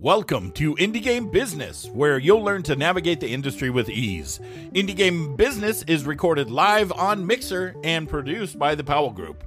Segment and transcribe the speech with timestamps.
[0.00, 4.38] Welcome to Indie Game Business, where you'll learn to navigate the industry with ease.
[4.72, 9.42] Indie Game Business is recorded live on Mixer and produced by the Powell Group.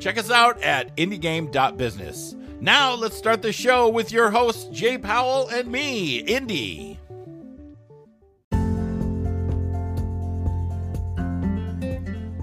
[0.00, 2.34] Check us out at indiegame.business.
[2.58, 6.98] Now, let's start the show with your hosts, Jay Powell and me, Indy.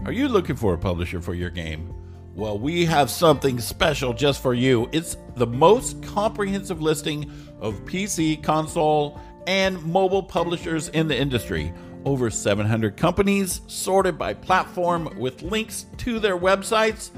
[0.06, 1.99] Are you looking for a publisher for your game?
[2.40, 4.88] Well, we have something special just for you.
[4.94, 7.30] It's the most comprehensive listing
[7.60, 11.74] of PC, console, and mobile publishers in the industry.
[12.06, 17.10] Over 700 companies sorted by platform with links to their websites.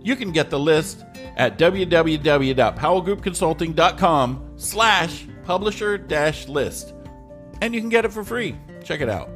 [0.00, 1.04] You can get the list
[1.36, 6.94] at www.powellgroupconsulting.com slash publisher dash list.
[7.60, 8.56] And you can get it for free.
[8.82, 9.28] Check it out.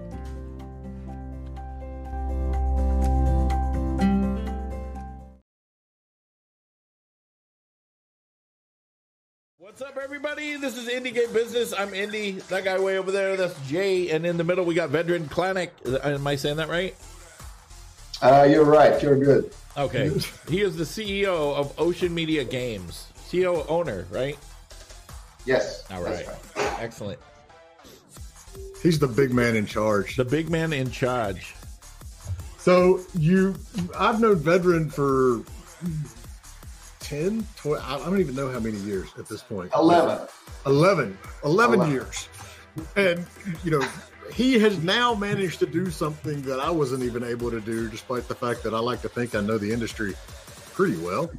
[9.77, 10.56] What's up, everybody?
[10.56, 11.74] This is Indie Game Business.
[11.77, 12.30] I'm Indy.
[12.48, 14.09] That guy way over there, that's Jay.
[14.10, 15.70] And in the middle, we got Vedran Klanac.
[16.05, 16.94] Am I saying that right?
[18.22, 19.02] Uh, you're right.
[19.02, 19.52] You're good.
[19.77, 20.12] Okay.
[20.48, 23.08] he is the CEO of Ocean Media Games.
[23.28, 24.39] CEO owner, right?
[25.45, 25.83] Yes.
[25.91, 26.25] All right.
[26.25, 26.78] right.
[26.78, 27.19] Excellent.
[28.80, 30.14] He's the big man in charge.
[30.14, 31.52] The big man in charge.
[32.58, 33.56] So you,
[33.98, 35.42] I've known Vedran for
[37.05, 39.70] 10, 12, I don't even know how many years at this point.
[39.74, 40.27] 11.
[40.66, 41.19] 11.
[41.44, 41.92] 11, 11.
[41.92, 42.28] years.
[42.96, 43.27] And,
[43.62, 43.86] you know,
[44.33, 48.27] he has now managed to do something that I wasn't even able to do, despite
[48.27, 50.14] the fact that I like to think I know the industry
[50.72, 51.30] pretty well.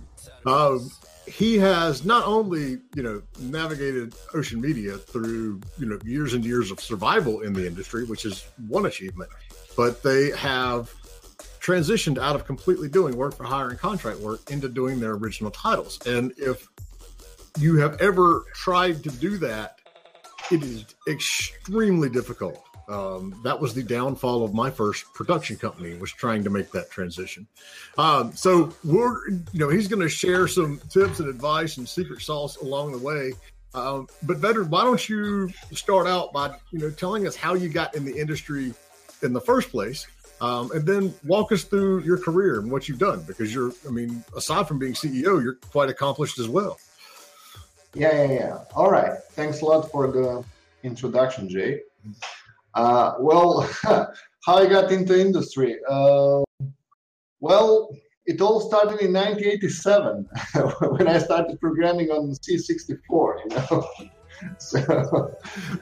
[0.46, 0.92] Um,
[1.28, 6.70] he has not only, you know, navigated Ocean Media through, you know, years and years
[6.70, 9.32] of survival in the industry, which is one achievement,
[9.76, 10.94] but they have
[11.66, 15.50] transitioned out of completely doing work for hire and contract work into doing their original
[15.50, 16.00] titles.
[16.06, 16.68] And if
[17.58, 19.80] you have ever tried to do that,
[20.52, 22.62] it is extremely difficult.
[22.88, 26.92] Um, that was the downfall of my first production company was trying to make that
[26.92, 27.48] transition.
[27.98, 32.22] Um, so we're, you know, he's going to share some tips and advice and secret
[32.22, 33.34] sauce along the way.
[33.74, 37.70] Um, but Vedran, why don't you start out by, you know, telling us how you
[37.70, 38.72] got in the industry
[39.24, 40.06] in the first place,
[40.42, 43.92] um, and then walk us through your career and what you've done because you're, I
[43.92, 46.78] mean, aside from being CEO, you're quite accomplished as well.
[47.94, 48.58] Yeah, yeah, yeah.
[48.76, 49.14] All right.
[49.32, 50.44] Thanks a lot for the
[50.84, 51.80] introduction, Jay.
[52.74, 55.78] Uh, well, how I got into industry?
[55.90, 56.44] Uh,
[57.40, 57.90] well,
[58.26, 60.28] it all started in 1987
[60.98, 62.90] when I started programming on C64.
[63.10, 63.88] You know,
[64.58, 65.36] so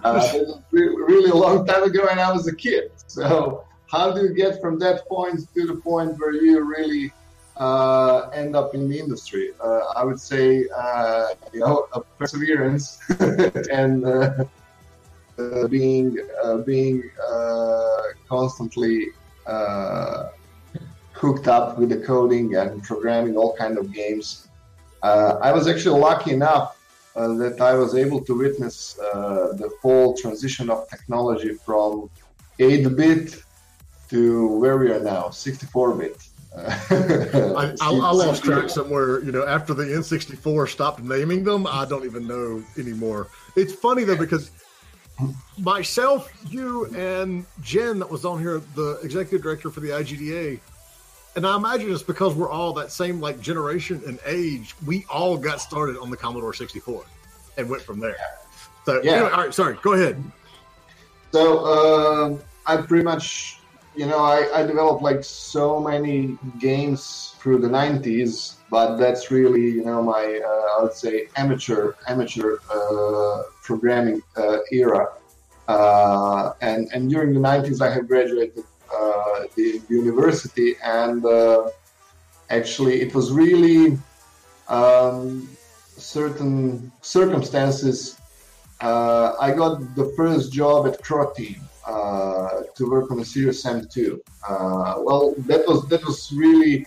[0.04, 0.40] uh,
[0.72, 2.92] really a long time ago, and I was a kid.
[3.08, 7.14] So how do you get from that point to the point where you really
[7.58, 9.52] uh, end up in the industry?
[9.64, 13.00] Uh, I would say, uh, you know, perseverance
[13.72, 14.46] and uh,
[15.38, 17.04] uh, being uh, being
[18.28, 19.08] constantly
[21.14, 24.48] hooked up with the coding and programming all kind of games.
[25.04, 26.78] I was actually lucky enough
[27.16, 32.10] that I was able to witness the whole transition of technology from
[32.60, 33.43] 8-bit
[34.14, 36.28] to where we are now, 64 bit.
[36.56, 39.24] I, I, I, lost track somewhere.
[39.24, 43.30] You know, after the N64 stopped naming them, I don't even know anymore.
[43.56, 44.52] It's funny though because
[45.58, 50.60] myself, you, and Jen, that was on here, the executive director for the IGDA,
[51.36, 54.76] and I imagine it's because we're all that same like generation and age.
[54.86, 57.04] We all got started on the Commodore 64
[57.58, 58.18] and went from there.
[58.86, 59.14] So yeah.
[59.14, 60.24] Anyway, all right, sorry, go ahead.
[61.32, 62.38] So uh,
[62.68, 63.58] I pretty much
[63.96, 69.62] you know, I, I developed like so many games through the 90s, but that's really,
[69.62, 75.10] you know, my, uh, I would say, amateur, amateur uh, programming uh, era.
[75.68, 81.70] Uh, and, and during the 90s, I have graduated uh, the university, and uh,
[82.50, 83.98] actually, it was really
[84.68, 85.48] um,
[85.98, 88.18] certain circumstances.
[88.82, 94.22] I got the first job at Croteam uh, to work on a Serious Sam 2.
[94.48, 96.86] Uh, well, that was that was really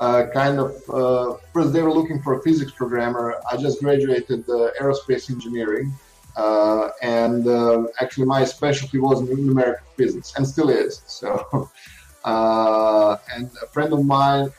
[0.00, 3.40] uh, kind of uh, first they were looking for a physics programmer.
[3.50, 5.92] I just graduated aerospace engineering,
[6.36, 11.02] uh, and uh, actually my specialty was numerical physics and still is.
[11.06, 11.28] So,
[12.24, 14.50] and a friend of mine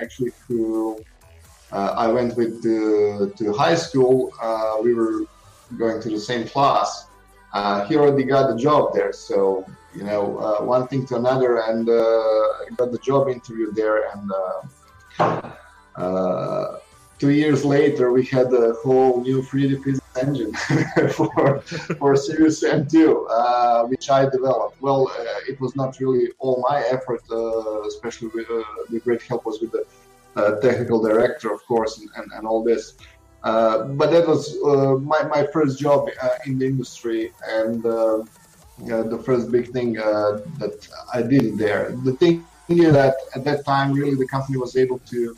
[0.00, 1.02] actually who
[1.72, 4.30] I went with to high school,
[4.82, 5.24] we were
[5.78, 7.06] going to the same class
[7.52, 9.12] uh, he already got the job there.
[9.12, 14.10] So you know, uh, one thing to another, and uh, got the job interview there.
[14.10, 14.30] And
[15.20, 15.50] uh,
[15.96, 16.78] uh,
[17.18, 20.52] two years later, we had a whole new 3D physics engine
[21.12, 21.60] for
[21.98, 24.80] for Serious Sam 2, uh, which I developed.
[24.80, 25.10] Well,
[25.48, 27.22] it was not really all my effort,
[27.86, 28.48] especially with
[28.90, 29.84] the great help was with the
[30.62, 32.94] technical director, of course, and, and, and all this.
[33.44, 34.56] Uh, but that was
[35.02, 36.08] my, my first job
[36.46, 41.96] in the industry and the first big thing that I did there.
[42.04, 45.36] The thing is that at that time, really, the company was able to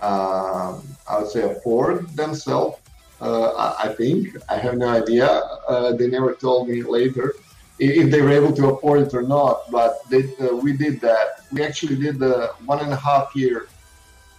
[0.00, 2.78] uh, I would say afford themselves.
[3.20, 5.26] Uh, I think I have no idea.
[5.26, 7.34] Uh, they never told me later
[7.78, 9.70] if they were able to afford it or not.
[9.70, 11.44] But they, uh, we did that.
[11.52, 13.68] We actually did the one and a half year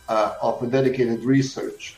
[0.10, 1.98] uh, of dedicated research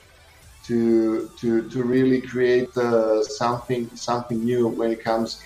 [0.67, 5.39] to to to really create uh, something something new when it comes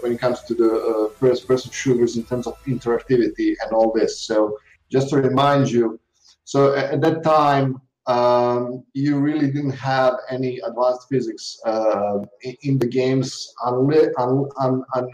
[0.00, 4.26] when it comes to the first person shooters in terms of interactivity and all this.
[4.26, 4.58] So
[4.90, 5.98] just to remind you
[6.44, 12.20] so at that time, um, you really didn't have any advanced physics uh,
[12.62, 15.12] in the games unli- un- un- un-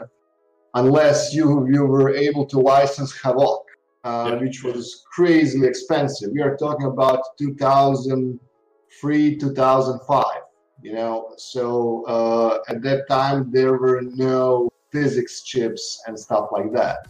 [0.75, 3.63] unless you you were able to license Havok,
[4.05, 4.41] uh, yeah.
[4.41, 6.31] which was crazily expensive.
[6.33, 7.21] We are talking about
[9.01, 10.25] 2003, 2005.
[10.83, 16.73] You know, so uh, at that time there were no physics chips and stuff like
[16.73, 17.09] that.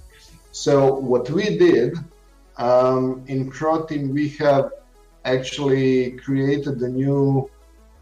[0.53, 1.97] So what we did
[2.57, 4.71] um, in Croteam, we have
[5.25, 7.51] actually created the new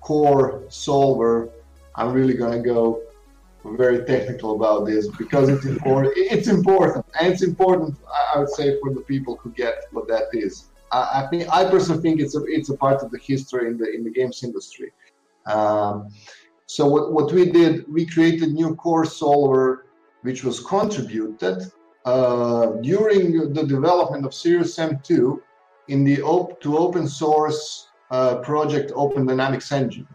[0.01, 1.49] core solver.
[1.97, 3.03] I'm really going to go
[3.65, 6.13] very technical about this because it's important.
[6.17, 7.97] It's important, and it's important.
[8.35, 10.69] I would say for the people who get what that is.
[10.93, 13.79] I, I think I personally think it's a it's a part of the history in
[13.79, 14.93] the in the games industry.
[15.47, 16.09] Um,
[16.67, 19.87] so what, what we did, we created new core solver,
[20.23, 21.71] which was contributed
[22.05, 25.43] uh, during the development of Serious Sam 2
[25.89, 30.09] in the op- to open source uh, project Open Dynamics Engine.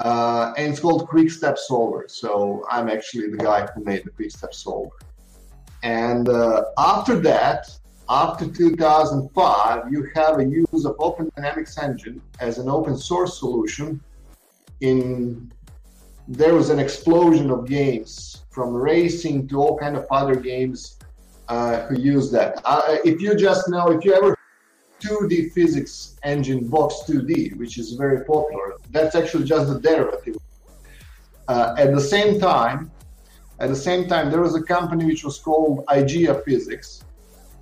[0.00, 2.06] Uh, and it's called Quick Step Solver.
[2.08, 4.96] So I'm actually the guy who made the Quick Step Solver.
[5.82, 7.70] And uh, after that,
[8.10, 14.00] after 2005, you have a use of Open Dynamics Engine as an open source solution.
[14.80, 15.52] In
[16.26, 20.98] there was an explosion of games from racing to all kind of other games
[21.48, 22.60] uh, who use that.
[22.64, 24.36] Uh, if you just know, if you ever
[25.00, 30.36] 2D physics engine Box 2D, which is very popular, that's actually just a derivative.
[31.48, 32.90] Uh, at the same time,
[33.58, 37.02] at the same time, there was a company which was called AGEIA Physics.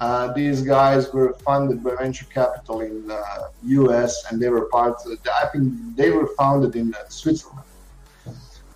[0.00, 4.24] Uh, these guys were funded by venture capital in the U.S.
[4.30, 4.94] and they were part.
[5.04, 7.66] Of, I think they were founded in uh, Switzerland.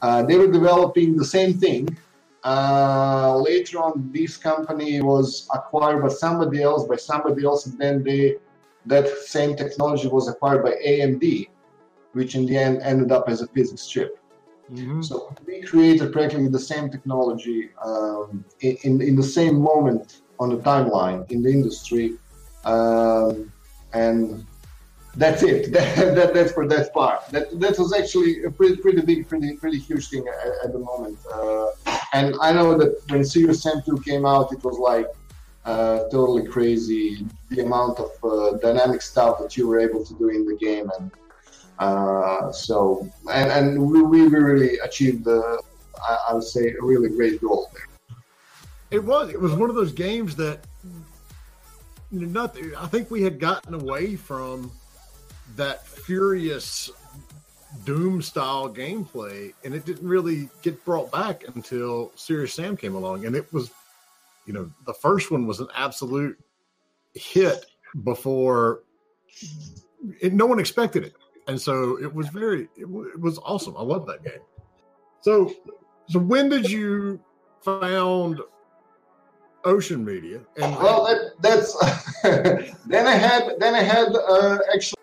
[0.01, 1.97] Uh, they were developing the same thing,
[2.45, 8.03] uh, later on, this company was acquired by somebody else, by somebody else, and then
[8.03, 8.37] they,
[8.87, 11.49] that same technology was acquired by AMD,
[12.13, 14.19] which in the end ended up as a physics chip.
[14.73, 15.03] Mm-hmm.
[15.03, 20.61] So we created practically the same technology um, in, in the same moment on the
[20.71, 22.15] timeline in the industry,
[22.65, 23.53] um,
[23.93, 24.45] and
[25.15, 25.73] that's it.
[25.73, 27.21] That, that, that's for that part.
[27.35, 30.83] That that was actually a pretty pretty big, pretty pretty huge thing at, at the
[30.91, 31.19] moment.
[31.33, 31.69] Uh,
[32.13, 35.09] and I know that when Serious Sam 2 came out, it was like
[35.65, 40.29] uh, totally crazy the amount of uh, dynamic stuff that you were able to do
[40.29, 41.11] in the game, and
[41.79, 45.63] uh, so and and we, we really achieved the
[46.09, 47.92] I, I would say a really great goal there.
[48.93, 50.67] It was it was one of those games that
[52.11, 52.73] you know, nothing.
[52.77, 54.71] I think we had gotten away from
[55.57, 56.91] that furious
[57.85, 63.25] Doom style gameplay, and it didn't really get brought back until Serious Sam came along,
[63.25, 63.71] and it was,
[64.45, 66.39] you know, the first one was an absolute
[67.15, 67.65] hit
[68.05, 68.83] before
[70.21, 71.15] it, no one expected it,
[71.49, 73.75] and so it was very, it, it was awesome.
[73.77, 74.43] I love that game.
[75.23, 75.55] So,
[76.09, 77.21] so when did you
[77.63, 78.41] found
[79.65, 80.41] Ocean Media?
[80.57, 81.77] And well, that, that's
[82.87, 85.03] then I had then I had uh, actually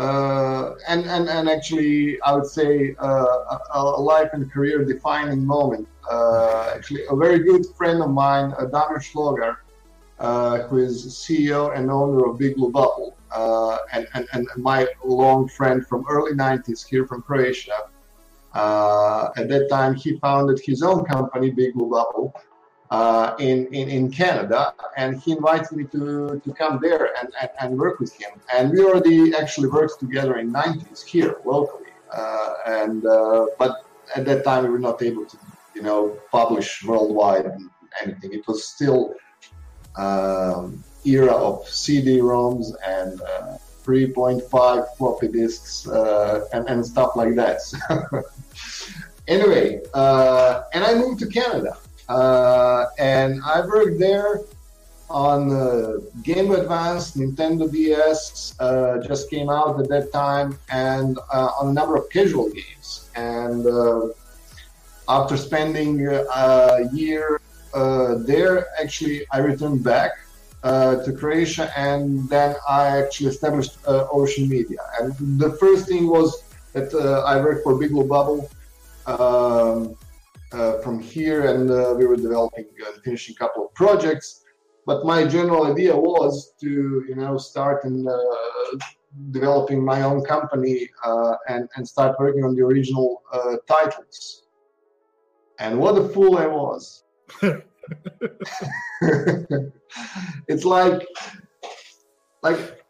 [0.00, 5.44] uh, and, and, and actually, I would say uh, a, a, life and career defining
[5.44, 5.86] moment.
[6.10, 9.56] Uh, actually, a very good friend of mine, uh, Damir Slogar,
[10.18, 14.86] uh, who is CEO and owner of Big Blue Bubble, uh, and, and, and my
[15.04, 17.90] long friend from early 90s here from Croatia.
[18.54, 22.34] At that time, he founded his own company, Big Blue Bubble,
[22.90, 27.50] uh, in, in, in Canada, and he invited me to, to come there and, and,
[27.60, 28.30] and, work with him.
[28.52, 31.90] And we already actually worked together in 90s here locally.
[32.12, 33.84] Uh, and uh, but
[34.16, 35.38] at that time we were not able to,
[35.74, 37.52] you know, publish worldwide
[38.02, 38.32] anything.
[38.32, 39.14] It was still
[39.96, 47.60] um, era of CD-ROMs and uh, 3.5 floppy disks uh, and, and stuff like that.
[49.28, 51.76] anyway, uh, and I moved to Canada.
[52.08, 54.40] Uh, and I worked there
[55.08, 61.50] on uh, Game Advance, Nintendo DS uh, just came out at that time, and uh,
[61.60, 63.10] on a number of casual games.
[63.16, 63.66] And
[65.08, 67.40] after spending a year
[67.72, 70.12] there, actually, I returned back
[70.62, 74.82] to Croatia, and then I actually established Ocean Media.
[75.00, 78.50] And the first thing was that I worked for Big Blue Bubble.
[79.06, 79.96] Um,
[80.82, 84.40] from here, and we were developing and finishing a couple of projects
[84.86, 86.70] but my general idea was to
[87.08, 88.76] you know start in uh,
[89.30, 94.44] developing my own company uh, and and start working on the original uh, titles
[95.58, 97.04] and what a fool i was
[100.48, 101.06] it's like
[102.42, 102.84] like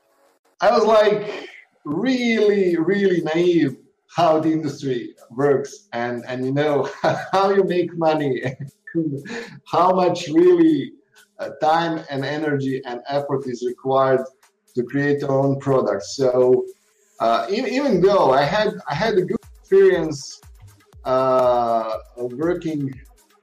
[0.60, 1.48] i was like
[1.84, 3.76] really really naive
[4.14, 6.88] how the industry works and and you know
[7.32, 8.42] how you make money
[9.66, 10.92] how much really
[11.40, 14.20] uh, time and energy and effort is required
[14.74, 16.02] to create your own product.
[16.04, 16.66] So
[17.18, 20.40] uh, even, even though I had I had a good experience
[21.04, 22.92] uh, working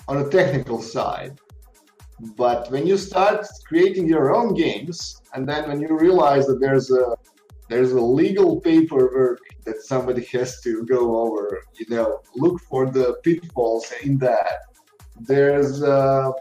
[0.08, 1.40] on a technical side,
[2.36, 6.90] but when you start creating your own games, and then when you realize that there's
[6.92, 7.16] a
[7.70, 13.18] there's a legal paperwork that somebody has to go over, you know, look for the
[13.24, 14.60] pitfalls in that.
[15.20, 16.32] There's uh,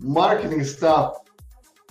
[0.00, 1.18] marketing stuff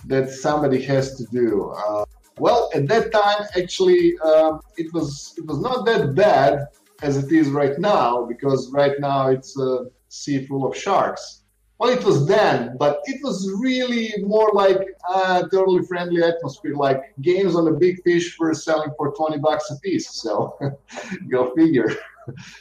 [0.06, 1.70] that somebody has to do.
[1.70, 2.04] Uh,
[2.38, 6.66] well, at that time, actually, um, it was it was not that bad
[7.02, 11.42] as it is right now because right now it's a sea full of sharks.
[11.78, 14.80] Well, it was then, but it was really more like
[15.14, 16.74] a totally friendly atmosphere.
[16.74, 20.08] Like games on a big fish were selling for twenty bucks a piece.
[20.22, 20.58] So,
[21.30, 21.94] go figure.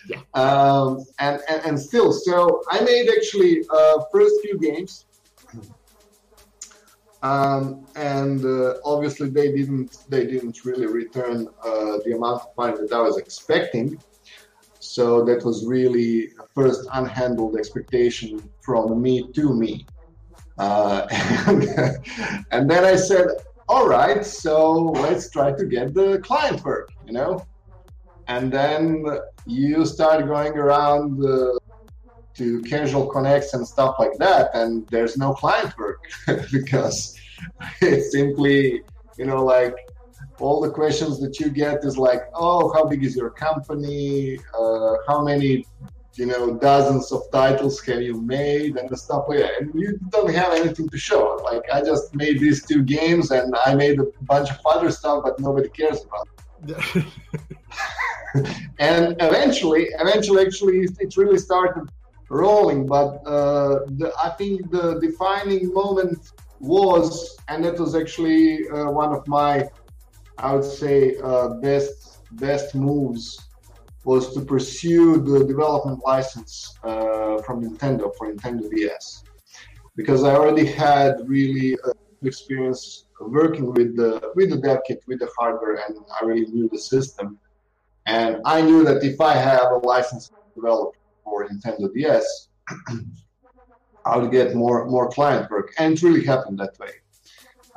[0.07, 0.19] Yeah.
[0.33, 5.05] Um, and, and and still, so I made actually uh, first few games
[7.25, 12.77] um, and uh, obviously they didn't they didn't really return uh, the amount of money
[12.79, 13.99] that I was expecting.
[14.85, 19.85] So that was really a first unhandled expectation from me to me.
[20.57, 21.07] Uh,
[21.47, 21.63] and,
[22.51, 23.27] and then I said,
[23.67, 24.73] all right, so
[25.03, 27.45] let's try to get the client work, you know?
[28.27, 29.05] And then
[29.45, 31.57] you start going around uh,
[32.35, 36.03] to casual connects and stuff like that and there's no client work
[36.51, 37.17] because
[37.81, 38.81] it's simply
[39.17, 39.75] you know like
[40.39, 44.37] all the questions that you get is like oh how big is your company?
[44.57, 45.65] Uh, how many
[46.15, 49.61] you know dozens of titles have you made and the stuff like that.
[49.61, 51.41] And you don't have anything to show.
[51.43, 55.23] Like i just made these two games and i made a bunch of other stuff
[55.25, 56.27] but nobody cares about
[58.79, 61.85] and eventually eventually actually it really started
[62.29, 62.85] rolling.
[62.85, 69.13] But uh, the, I think the defining moment was, and that was actually uh, one
[69.13, 69.67] of my,
[70.37, 73.39] I would say, uh, best best moves
[74.03, 79.23] was to pursue the development license uh, from Nintendo for Nintendo DS,
[79.95, 81.77] because I already had really
[82.23, 86.69] experience working with the with the dev kit with the hardware, and I really knew
[86.69, 87.39] the system.
[88.07, 92.49] And I knew that if I have a license developer for Nintendo DS,
[94.05, 96.93] I would get more more client work, and it really happened that way.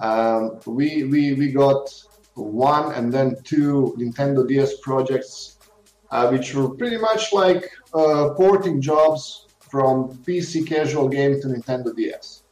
[0.00, 1.88] Um, we we we got
[2.42, 5.58] one and then two Nintendo DS projects,
[6.10, 11.94] uh, which were pretty much like uh, porting jobs from PC casual game to Nintendo
[11.94, 12.44] DS,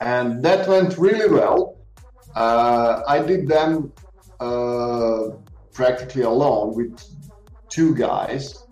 [0.00, 1.76] and that went really well.
[2.34, 3.92] Uh, I did them
[4.40, 5.30] uh,
[5.72, 7.00] practically alone with
[7.68, 8.64] two guys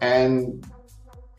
[0.00, 0.66] and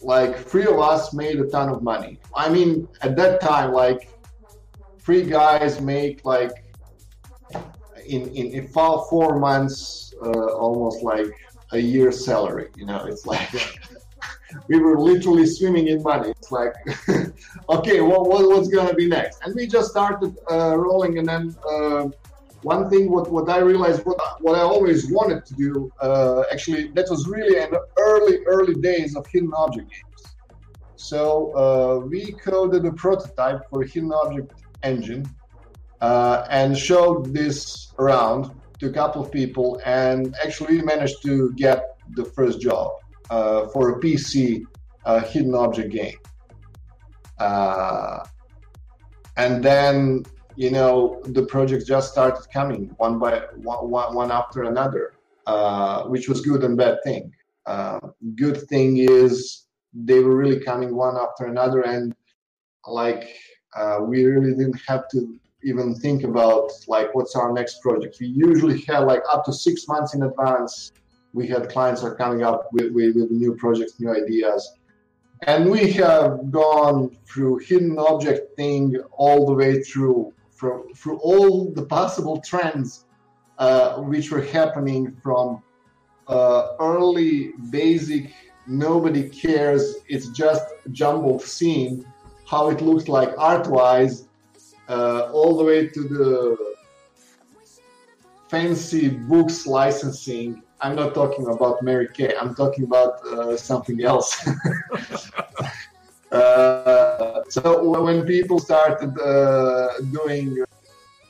[0.01, 2.20] like three of us made a ton of money.
[2.36, 4.10] I mean, at that time, like
[5.00, 6.60] three guys make like
[8.05, 11.27] in in, in four, four months, uh, almost like
[11.72, 12.70] a year's salary.
[12.75, 13.50] You know, it's like
[14.67, 16.29] we were literally swimming in money.
[16.29, 16.74] It's like,
[17.70, 19.39] okay, what, what what's gonna be next?
[19.43, 21.55] And we just started uh, rolling, and then.
[21.67, 22.10] Uh,
[22.63, 26.89] one thing what, what I realized what what I always wanted to do uh, actually
[26.89, 30.36] that was really in early early days of hidden object games.
[30.96, 31.22] So
[31.58, 34.53] uh, we coded a prototype for hidden object
[34.84, 35.25] engine
[36.01, 41.98] uh, and showed this around to a couple of people and actually managed to get
[42.15, 42.91] the first job
[43.29, 44.63] uh, for a PC
[45.05, 46.17] uh, hidden object game.
[47.39, 48.24] Uh,
[49.38, 50.24] and then
[50.58, 55.13] you know, the projects just started coming one by one, one, after another,
[55.48, 57.31] uh, which was good and bad thing.
[57.65, 58.00] Uh,
[58.36, 62.13] good thing is they were really coming one after another, and
[62.86, 63.29] like
[64.01, 68.17] we really didn't have to even think about like what's our next project.
[68.19, 70.91] We usually have like up to six months in advance.
[71.33, 74.77] We had clients are coming up with, with, with new projects, new ideas
[75.47, 81.71] and we have gone through hidden object thing all the way through through, through all
[81.71, 83.05] the possible trends
[83.57, 85.61] uh, which were happening from
[86.27, 88.31] uh, early basic
[88.67, 92.05] nobody cares it's just jumbled scene
[92.47, 94.27] how it looks like art wise
[94.91, 96.25] uh, all the way to the
[98.50, 102.33] fancy books licensing I'm not talking about Mary Kay.
[102.39, 104.48] I'm talking about uh, something else.
[106.31, 110.57] uh, so when people started uh, doing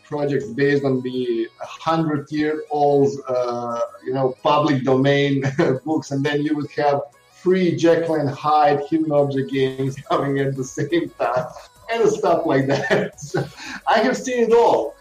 [0.05, 5.43] projects based on the hundred-year-old, uh, you know, public domain
[5.85, 7.01] books, and then you would have
[7.33, 11.47] free Jekyll and Hyde hidden object games coming at the same time,
[11.91, 13.19] and stuff like that.
[13.19, 13.45] So
[13.87, 14.95] I have seen it all.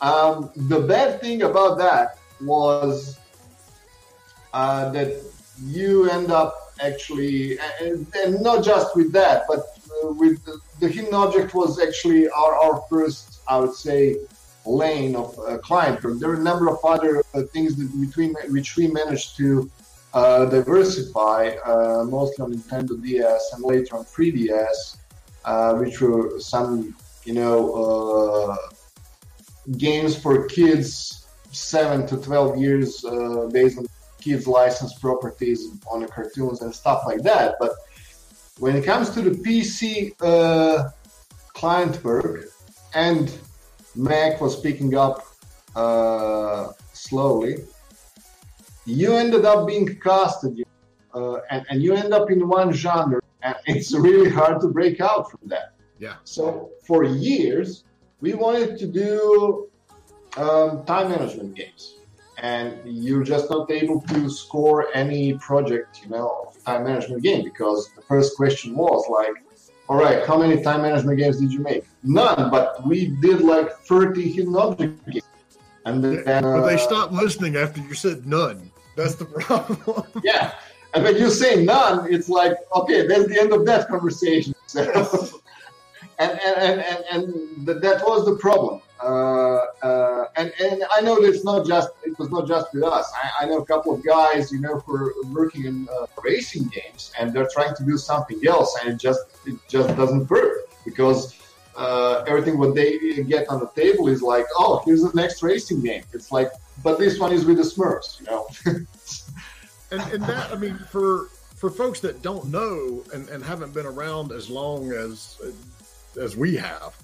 [0.00, 3.18] Um, the bad thing about that was
[4.52, 5.22] uh, that
[5.64, 9.60] you end up actually, and, and, not just with that, but
[10.04, 14.16] uh, with the, the, hidden object was actually our, our first, I would say,
[14.66, 16.00] lane of uh, client.
[16.20, 19.70] There are a number of other uh, things that between which we managed to
[20.12, 24.96] uh, diversify, uh, mostly on Nintendo DS and later on 3DS,
[25.78, 28.56] which were some, you know,
[29.78, 33.04] games for kids seven to 12 years
[33.52, 33.86] based on
[34.20, 37.54] kids license properties on the cartoons and stuff like that.
[37.60, 37.72] But
[38.58, 40.90] when it comes to the PC uh,
[41.54, 42.46] client work,
[42.94, 43.30] and
[43.94, 45.24] Mac was picking up
[45.74, 47.64] uh, slowly,
[48.86, 50.64] you ended up being casted,
[51.14, 55.00] uh, and, and you end up in one genre, and it's really hard to break
[55.00, 55.74] out from that.
[55.98, 56.16] Yeah.
[56.24, 57.84] So for years,
[58.20, 59.68] we wanted to do
[60.36, 61.96] um, time management games
[62.38, 67.90] and you're just not able to score any project, you know, time management game because
[67.96, 69.34] the first question was like,
[69.88, 71.84] all right, how many time management games did you make?
[72.02, 75.22] None, but we did like 30 hidden object games.
[75.84, 78.72] And then, uh, but they stopped listening after you said none.
[78.96, 80.04] That's the problem.
[80.24, 80.54] yeah.
[80.96, 84.54] And when you say none, it's like, okay, that's the end of that conversation.
[84.68, 84.82] So,
[86.18, 86.80] and, and, and,
[87.12, 88.80] and, and that was the problem.
[89.00, 92.82] Uh, uh, and and I know that it's not just it was not just with
[92.82, 93.12] us.
[93.14, 96.68] I, I know a couple of guys, you know, who are working in uh, racing
[96.68, 100.68] games, and they're trying to do something else, and it just it just doesn't work
[100.84, 101.36] because
[101.76, 105.82] uh, everything what they get on the table is like, oh, here's the next racing
[105.82, 106.02] game.
[106.12, 106.50] It's like,
[106.82, 108.48] but this one is with the Smurfs, you know.
[109.90, 113.86] and and that I mean for for folks that don't know and, and haven't been
[113.86, 115.40] around as long as
[116.20, 116.94] as we have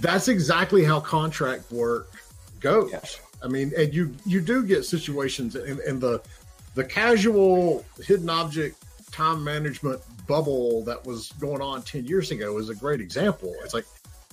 [0.00, 2.12] that's exactly how contract work
[2.60, 2.90] goes.
[2.92, 3.00] Yeah.
[3.42, 6.20] I mean, and you you do get situations in, in the
[6.74, 12.68] the casual hidden object time management bubble that was going on 10 years ago is
[12.68, 13.54] a great example.
[13.64, 13.86] It's like,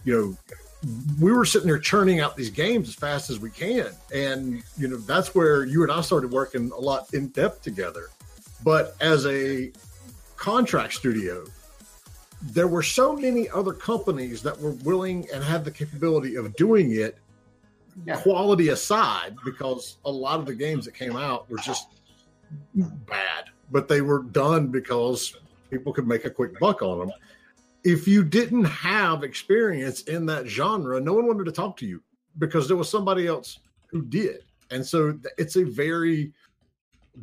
[0.03, 0.37] you know,
[1.19, 3.89] we were sitting there churning out these games as fast as we can.
[4.13, 8.09] And, you know, that's where you and I started working a lot in depth together.
[8.63, 9.71] But as a
[10.35, 11.45] contract studio,
[12.41, 16.91] there were so many other companies that were willing and had the capability of doing
[16.91, 17.17] it
[18.05, 18.17] yeah.
[18.17, 21.87] quality aside because a lot of the games that came out were just
[22.75, 25.35] bad but they were done because
[25.69, 27.11] people could make a quick buck on them
[27.85, 32.01] if you didn't have experience in that genre no one wanted to talk to you
[32.39, 36.33] because there was somebody else who did and so it's a very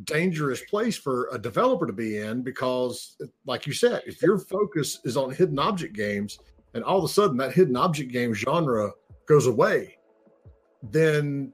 [0.05, 4.99] dangerous place for a developer to be in because, like you said, if your focus
[5.03, 6.39] is on hidden object games
[6.73, 8.91] and all of a sudden that hidden object game genre
[9.27, 9.97] goes away,
[10.81, 11.53] then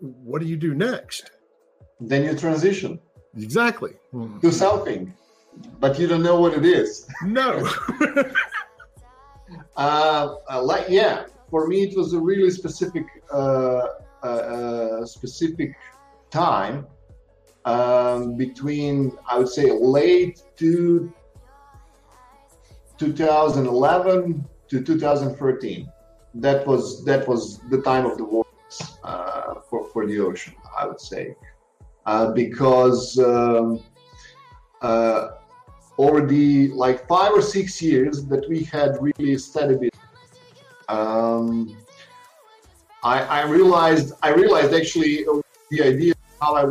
[0.00, 1.30] what do you do next?
[2.00, 2.98] Then you transition.
[3.36, 3.92] Exactly.
[4.10, 4.38] Hmm.
[4.38, 5.14] Do something,
[5.78, 7.06] but you don't know what it is.
[7.22, 7.66] No.
[9.76, 13.86] uh, uh, like yeah, for me it was a really specific, uh,
[14.22, 15.74] uh, uh specific
[16.30, 16.86] time
[17.64, 21.12] um, between I would say late to
[22.98, 25.90] 2011 to 2013.
[26.34, 28.46] That was that was the time of the war
[29.02, 30.54] uh, for for the ocean.
[30.78, 31.34] I would say
[32.06, 33.80] uh, because um,
[34.80, 35.28] uh,
[36.00, 40.08] over the like five or six years that we had really steady business.
[40.88, 41.76] Um,
[43.02, 45.14] I, I realized I realized actually
[45.70, 46.62] the idea how I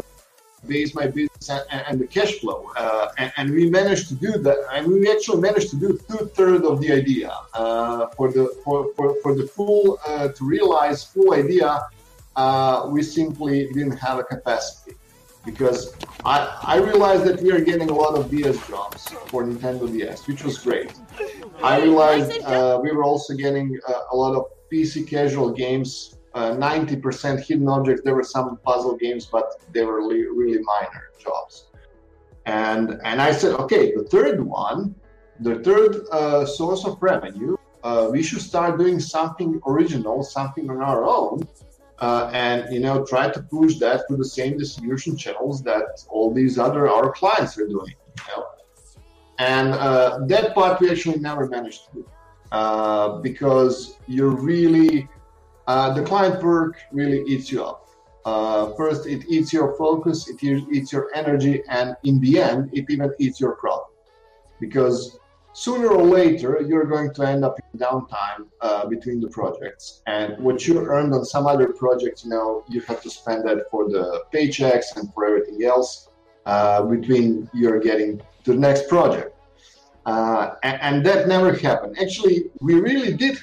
[0.68, 4.32] base my business and, and the cash flow, uh, and, and, we managed to do
[4.46, 4.58] that.
[4.74, 8.78] And we actually managed to do two thirds of the idea uh, for the for,
[8.96, 11.70] for, for the full uh, to realize full idea.
[12.36, 14.96] Uh, we simply didn't have a capacity
[15.46, 19.92] because I, I realized that we are getting a lot of DS jobs for Nintendo
[19.92, 20.94] DS, which was great.
[21.64, 26.52] I realized uh, we were also getting uh, a lot of PC casual games uh,
[26.52, 28.02] 90% hidden objects.
[28.04, 31.68] There were some puzzle games, but they were really, really minor jobs.
[32.46, 34.96] And and I said, okay, the third one,
[35.40, 40.82] the third uh, source of revenue, uh, we should start doing something original, something on
[40.82, 41.48] our own,
[42.02, 46.34] uh, and you know try to push that to the same distribution channels that all
[46.34, 47.94] these other our clients are doing.
[48.28, 48.46] You know?
[49.40, 52.06] And uh, that part we actually never managed to do
[52.52, 55.08] uh, because you're really
[55.68, 57.88] uh, the client work really eats you up.
[58.26, 62.86] Uh, first, it eats your focus, it eats your energy, and in the end, it
[62.90, 63.96] even eats your profit.
[64.60, 65.20] Because
[65.60, 70.02] sooner or later, you're going to end up in downtime uh, between the projects.
[70.08, 73.70] And what you earned on some other project, you know, you have to spend that
[73.70, 76.08] for the paychecks and for everything else
[76.46, 79.36] uh, between you're getting to the next project.
[80.06, 81.94] Uh, and, and, that never happened.
[82.00, 83.38] Actually, we really did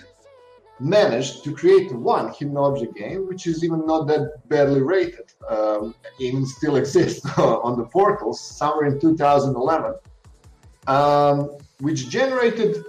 [0.81, 5.95] managed to create one hidden object game, which is even not that badly rated, um,
[6.19, 7.25] even still exists
[7.67, 9.95] on the portals, somewhere in 2011,
[10.87, 12.85] um, which generated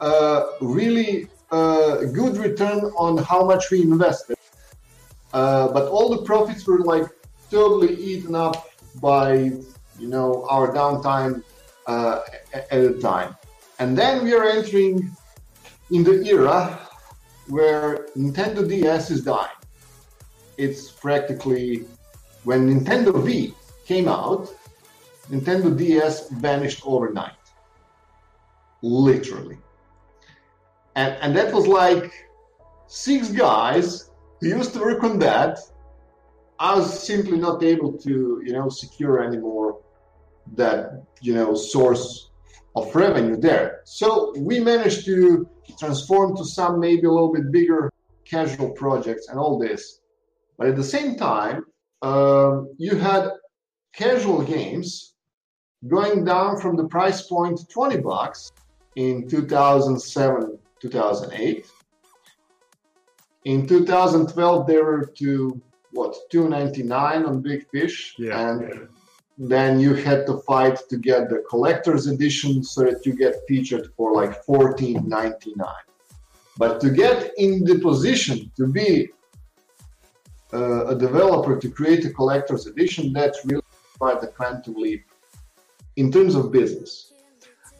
[0.00, 4.36] a really good return on how much we invested.
[5.32, 7.06] Uh, but all the profits were like
[7.50, 8.68] totally eaten up
[9.00, 9.34] by,
[9.98, 11.42] you know, our downtime
[11.86, 12.20] uh,
[12.54, 13.36] at the time.
[13.78, 15.10] And then we are entering
[15.90, 16.78] in the era
[17.48, 19.48] where Nintendo DS is dying.
[20.56, 21.84] It's practically
[22.44, 23.54] when Nintendo V
[23.86, 24.52] came out,
[25.30, 27.39] Nintendo DS vanished overnight.
[28.82, 29.58] Literally.
[30.96, 32.12] And, and that was like
[32.86, 35.58] six guys who used to work on that.
[36.58, 39.80] I was simply not able to, you know, secure anymore
[40.56, 42.30] that, you know, source
[42.76, 43.80] of revenue there.
[43.84, 47.90] So we managed to transform to some maybe a little bit bigger
[48.24, 50.00] casual projects and all this.
[50.58, 51.64] But at the same time,
[52.02, 53.30] um, you had
[53.94, 55.14] casual games
[55.88, 58.52] going down from the price point 20 bucks
[58.96, 61.66] in 2007 2008
[63.44, 65.60] in 2012 they were to
[65.92, 68.14] what 299 on big fish?
[68.18, 68.50] Yeah.
[68.50, 68.88] and
[69.38, 73.90] then you had to fight to get the collector's edition so that you get featured
[73.96, 75.72] for like 14.99
[76.58, 79.08] but to get in the position to be
[80.52, 83.62] uh, a developer to create a collector's edition that's really
[83.98, 85.04] quite a quantum leap
[85.96, 87.12] in terms of business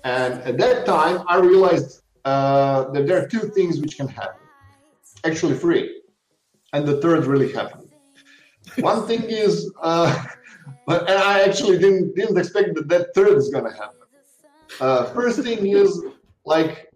[0.04, 4.46] and at that time i realized uh, that there are two things which can happen
[5.24, 6.02] actually three
[6.72, 7.90] and the third really happened
[8.78, 10.24] one thing is uh,
[10.88, 13.96] and I actually didn't didn't expect that that third is gonna happen.
[14.80, 16.04] Uh, first thing is
[16.44, 16.92] like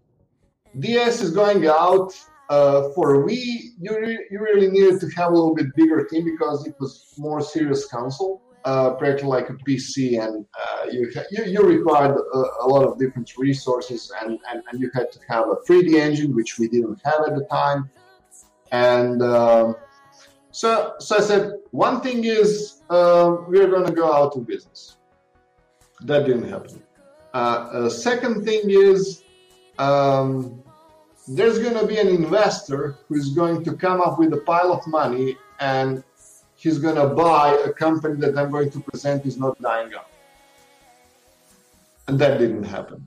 [0.78, 2.12] DS is going out
[2.48, 3.72] uh, for Wii.
[3.80, 7.14] You re- you really needed to have a little bit bigger team because it was
[7.18, 12.38] more serious console, uh, practically like a PC, and uh, you, you you required a,
[12.62, 16.35] a, lot of different resources, and, and and you had to have a 3D engine,
[16.35, 17.90] which we didn't have at the time,
[18.72, 19.77] and um,
[20.55, 24.96] so, so I said, one thing is uh, we're going to go out of business.
[26.03, 26.81] That didn't happen.
[27.33, 29.24] Uh, a second thing is
[29.79, 30.62] um,
[31.27, 34.87] there's going to be an investor who's going to come up with a pile of
[34.87, 36.05] money and
[36.64, 40.09] he's going to buy a company that I'm going to present is not dying out.
[42.09, 43.07] And that didn't happen.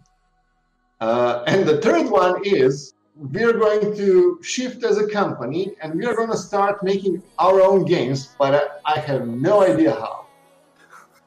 [1.02, 6.06] Uh, and the third one is we're going to shift as a company and we
[6.06, 10.28] are going to start making our own games, but I, I have no idea how.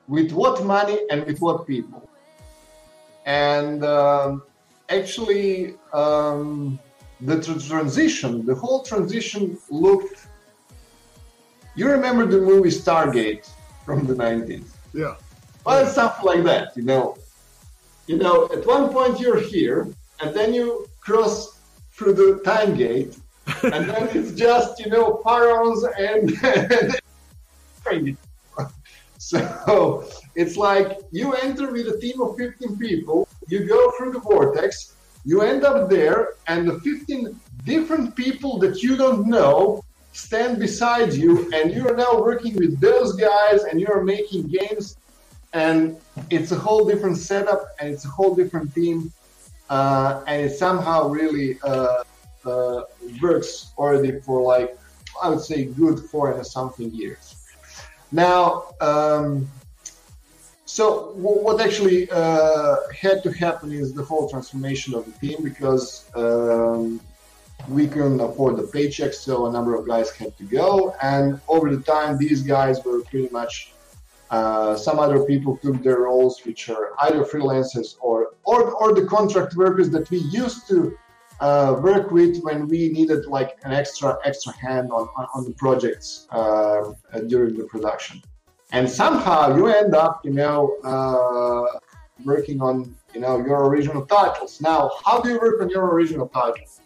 [0.07, 2.09] With what money and with what people.
[3.27, 4.43] And um,
[4.89, 6.79] actually, um,
[7.21, 10.27] the tr- transition, the whole transition looked.
[11.77, 13.49] You remember the movie Stargate
[13.85, 14.65] from the 90s?
[14.93, 15.15] Yeah.
[15.65, 17.17] Well, it's something like that, you know.
[18.07, 19.89] You know, at one point you're here,
[20.21, 21.61] and then you cross
[21.93, 23.17] through the time gate,
[23.63, 26.97] and then it's just you know pharaohs and, and
[29.19, 30.05] so
[30.35, 34.95] it's like you enter with a team of 15 people, you go through the vortex,
[35.25, 41.13] you end up there, and the 15 different people that you don't know stand beside
[41.13, 44.97] you and you're now working with those guys and you're making games
[45.53, 45.97] and
[46.31, 49.13] it's a whole different setup and it's a whole different team
[49.69, 52.03] uh, and it somehow really uh,
[52.45, 52.83] uh,
[53.21, 54.77] works already for like
[55.23, 57.37] I would say good four and something years.
[58.13, 59.49] Now, um,
[60.65, 66.09] so what actually uh, had to happen is the whole transformation of the team because
[66.15, 67.01] um,
[67.69, 70.95] we couldn't afford the paycheck, so a number of guys had to go.
[71.03, 73.73] And over the time, these guys were pretty much
[74.31, 79.05] uh, some other people took their roles, which are either freelancers or or, or the
[79.07, 80.97] contract workers that we used to
[81.41, 85.55] uh, work with when we needed like an extra extra hand on on, on the
[85.55, 86.93] projects uh,
[87.27, 88.23] during the production.
[88.73, 91.79] And somehow you end up, you know, uh,
[92.25, 94.61] working on you know your original titles.
[94.61, 96.81] Now, how do you work on your original titles?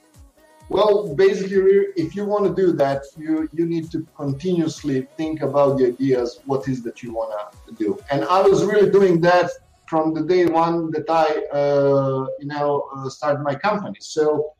[0.71, 1.59] Well, basically,
[1.97, 6.41] if you want to do that, you you need to continuously think about the ideas.
[6.47, 7.33] What is that you want
[7.67, 7.99] to do?
[8.11, 9.51] And I was really doing that
[9.87, 13.99] from the day one that I, uh, you know, uh, started my company.
[14.01, 14.55] So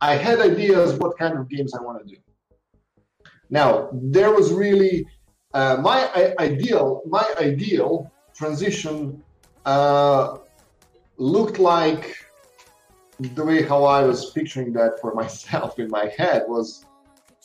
[0.00, 2.20] I had ideas what kind of games I want to do.
[3.48, 5.06] Now there was really
[5.54, 9.22] uh, my ideal, my ideal transition
[9.64, 10.38] uh,
[11.16, 12.14] looked like
[13.18, 16.84] the way how I was picturing that for myself in my head was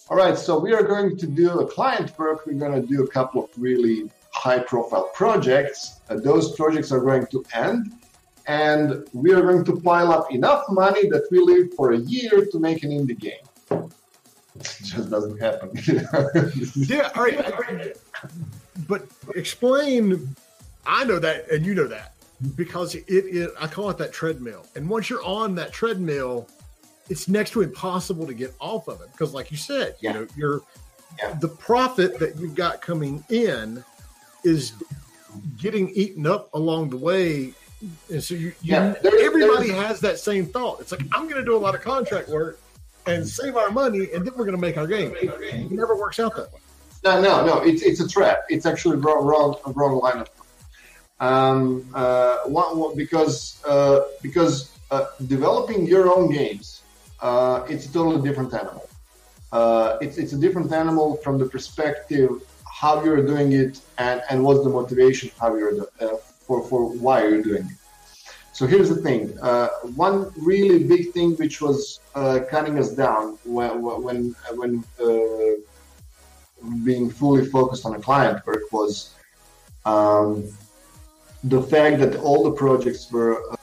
[0.10, 2.46] all right, so we are going to do a client work.
[2.46, 6.02] We're going to do a couple of really high profile projects.
[6.10, 7.94] Uh, those projects are going to end,
[8.46, 12.46] and we are going to pile up enough money that we live for a year
[12.46, 13.90] to make an indie game.
[14.60, 15.72] It just doesn't happen.
[16.76, 17.96] yeah, all right.
[18.88, 20.36] But explain.
[20.86, 22.11] I know that, and you know that
[22.56, 24.66] because it, it I call it that treadmill.
[24.76, 26.48] And once you're on that treadmill,
[27.10, 30.14] it's next to impossible to get off of it because, like you said, yeah.
[30.14, 30.62] you know, you're
[31.20, 31.34] yeah.
[31.36, 33.84] the profit that you've got coming in
[34.44, 34.74] is
[35.58, 37.54] getting eaten up along the way.
[38.10, 40.82] And so you, you yeah, there's, everybody there's, has that same thought.
[40.82, 42.60] It's like I'm going to do a lot of contract work
[43.08, 45.14] and save our money, and then we're going to make our game.
[45.20, 46.60] It never works out that way.
[47.04, 47.58] No, no, no.
[47.62, 48.44] It's it's a trap.
[48.50, 50.30] It's actually wrong, wrong, wrong line of
[51.22, 52.38] um, uh,
[52.96, 56.82] because uh, because uh, developing your own games,
[57.22, 58.90] uh, it's a totally different animal.
[59.52, 62.30] Uh, it's it's a different animal from the perspective
[62.82, 67.24] how you're doing it and, and what's the motivation how you're uh, for for why
[67.28, 67.78] you're doing it.
[68.54, 69.22] So here's the thing.
[69.96, 72.00] one really big thing which was
[72.54, 74.84] cutting us down when when when
[76.84, 79.14] being fully focused on a client work was
[79.86, 80.52] um,
[81.44, 83.56] the fact that all the projects were uh,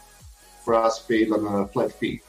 [0.64, 2.21] for us paid on a flat fee,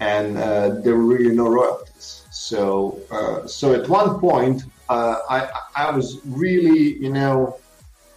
[0.00, 2.24] and uh, there were really no royalties.
[2.30, 7.58] So, uh, so at one point, uh, I I was really, you know,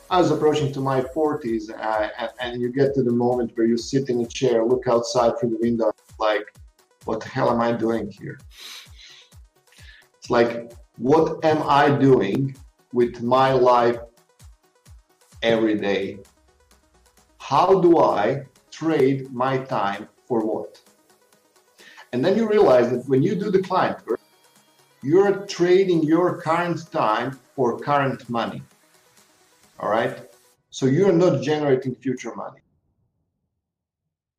[0.10, 3.66] I was approaching to my 40s, uh, and, and, you get to the moment where
[3.66, 6.46] you sit in a chair, look outside through the window, like,
[7.06, 8.38] what the hell am I doing here?
[10.20, 12.56] It's like, what am I doing
[12.94, 13.98] with my life
[15.44, 16.20] every day.
[17.38, 20.82] How do I trade my time for what?
[22.14, 24.20] And then you realize that when you do the client work,
[25.04, 28.64] you're trading your current time for current money.
[29.80, 30.30] All right?
[30.70, 32.62] So you're not generating future money.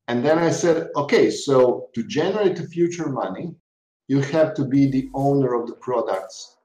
[0.07, 3.55] And then I said, okay, so to generate future money,
[4.07, 6.57] you have to be the owner of the products.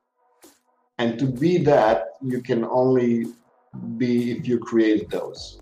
[0.98, 3.26] And to be that, you can only
[3.96, 5.61] be if you create those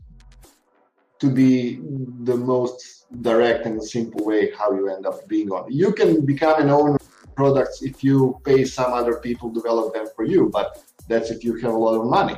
[1.18, 1.80] to be
[2.22, 5.70] the most direct and simple way how you end up being on.
[5.70, 10.06] You can become an owner of products if you pay some other people develop them
[10.14, 12.36] for you, but that's if you have a lot of money.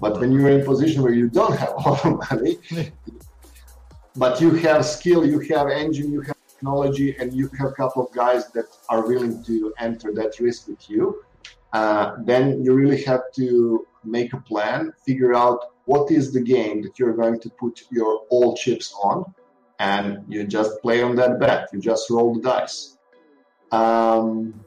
[0.00, 2.58] But when you're in a position where you don't have a lot of money,
[4.16, 8.06] but you have skill, you have engine, you have technology, and you have a couple
[8.06, 11.22] of guys that are willing to enter that risk with you,
[11.72, 16.82] uh, then you really have to make a plan, figure out what is the game
[16.82, 19.24] that you're going to put your all chips on,
[19.78, 21.68] and you just play on that bet.
[21.72, 22.96] You just roll the dice.
[23.72, 24.64] Um,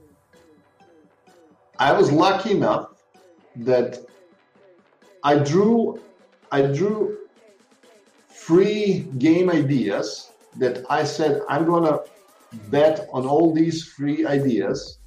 [1.79, 2.89] I was lucky enough
[3.57, 3.99] that
[5.23, 6.01] I drew
[6.51, 7.17] I drew
[8.27, 11.99] free game ideas that I said I'm gonna
[12.69, 14.99] bet on all these free ideas.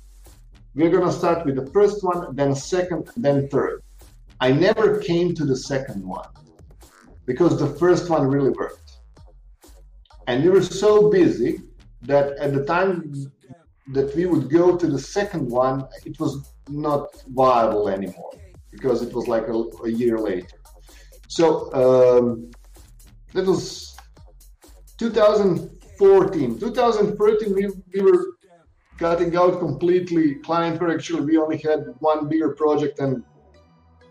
[0.74, 3.82] We're gonna start with the first one, then second, then third.
[4.40, 6.28] I never came to the second one
[7.26, 8.92] because the first one really worked.
[10.26, 11.60] And we were so busy
[12.02, 13.12] that at the time
[13.92, 18.32] that we would go to the second one, it was not viable anymore
[18.70, 20.56] because it was like a, a year later.
[21.28, 22.50] So um,
[23.34, 23.96] that was
[24.98, 26.58] 2014.
[26.58, 28.24] 2013, we, we were
[28.98, 30.94] cutting out completely client work.
[30.94, 33.24] Actually, we only had one bigger project, and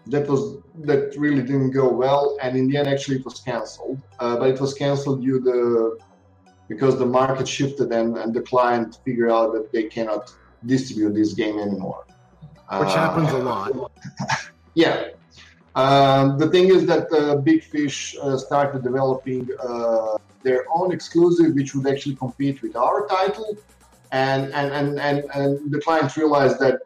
[0.10, 0.58] that was
[0.89, 2.38] that really didn't go well.
[2.41, 4.02] And in the end, actually, it was canceled.
[4.19, 6.00] Uh, but it was canceled due to
[6.67, 10.32] because the market shifted and, and the client figured out that they cannot
[10.65, 12.06] distribute this game anymore.
[12.72, 13.91] Which uh, happens a lot.
[14.76, 15.10] yeah.
[15.76, 21.56] Um, the thing is that uh, Big Fish uh, started developing uh, their own exclusive,
[21.56, 23.58] which would actually compete with our title.
[24.12, 26.82] And, and, and, and, and the client realized that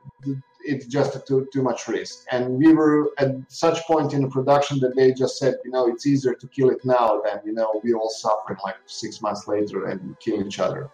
[0.63, 2.25] it's just too, too much risk.
[2.31, 5.87] And we were at such point in the production that they just said, you know,
[5.87, 9.47] it's easier to kill it now than, you know, we all suffer like six months
[9.47, 10.89] later and kill each other.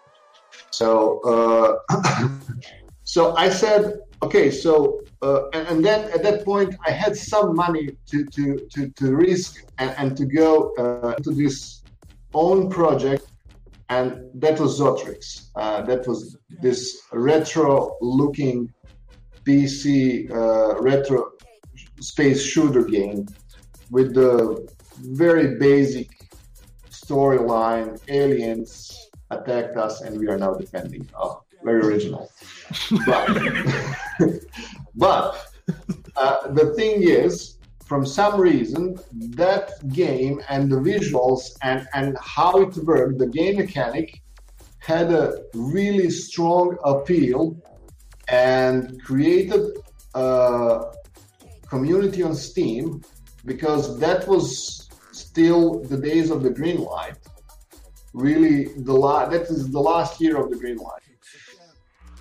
[0.71, 1.19] So,
[1.91, 2.29] uh,
[3.03, 7.55] so I said, okay, so, uh, and, and, then at that point I had some
[7.55, 11.83] money to, to, to, to risk and, and to go uh, to this
[12.33, 13.25] own project
[13.89, 15.49] and that was Zotrix.
[15.55, 18.71] Uh, that was this retro looking
[19.45, 21.31] PC uh, retro
[21.99, 23.27] space shooter game
[23.91, 24.67] with the
[24.99, 26.09] very basic
[26.89, 27.99] storyline.
[28.07, 31.07] Aliens attacked us, and we are now defending.
[31.15, 32.31] Oh, very original.
[33.05, 33.27] but,
[34.95, 35.47] but
[36.15, 38.99] uh, the thing is, from some reason,
[39.31, 44.21] that game and the visuals and, and how it worked, the game mechanic,
[44.79, 47.61] had a really strong appeal
[48.31, 49.71] and created
[50.13, 50.81] a
[51.67, 53.01] community on Steam
[53.45, 57.17] because that was still the days of the green light.
[58.13, 61.03] Really, the la- that is the last year of the green light,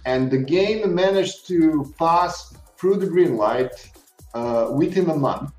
[0.04, 3.72] and the game managed to pass through the green light
[4.34, 5.50] uh, within a month,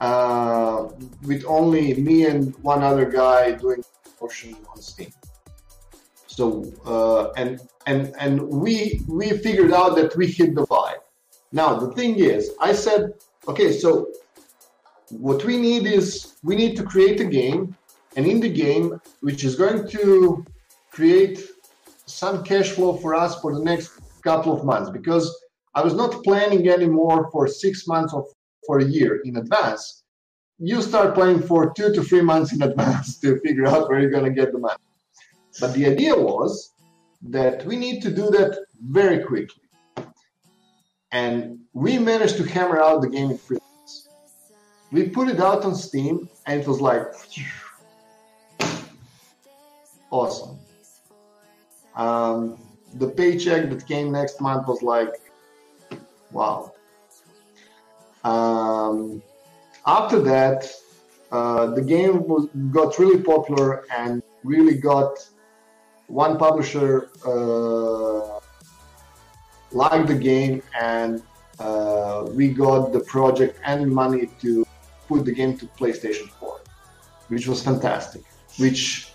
[0.00, 0.88] uh,
[1.22, 3.82] with only me and one other guy doing
[4.18, 5.12] promotion on Steam.
[6.26, 11.02] So uh, and and and we we figured out that we hit the vibe.
[11.52, 13.12] Now the thing is, I said,
[13.48, 14.08] okay, so
[15.10, 17.76] what we need is we need to create a game,
[18.16, 20.44] and in the game, which is going to
[20.90, 21.40] create
[22.06, 23.90] some cash flow for us for the next
[24.22, 25.26] couple of months, because
[25.74, 28.26] I was not planning anymore for six months or
[28.66, 30.04] for a year in advance.
[30.58, 34.10] You start planning for two to three months in advance to figure out where you're
[34.10, 34.82] going to get the money.
[35.60, 36.72] But the idea was
[37.22, 39.62] that we need to do that very quickly.
[41.12, 43.58] And we managed to hammer out the game in three.
[44.90, 47.06] We put it out on Steam, and it was like
[50.10, 50.58] awesome.
[51.96, 52.58] Um,
[52.94, 55.14] the paycheck that came next month was like,
[56.30, 56.72] wow.
[58.24, 59.22] Um,
[59.86, 60.70] after that,
[61.30, 65.18] uh, the game was, got really popular and really got
[66.06, 68.40] one publisher uh,
[69.72, 71.22] liked the game and
[71.58, 74.66] uh, we got the project and money to
[75.08, 76.60] put the game to PlayStation 4,
[77.28, 78.22] which was fantastic,
[78.58, 79.12] which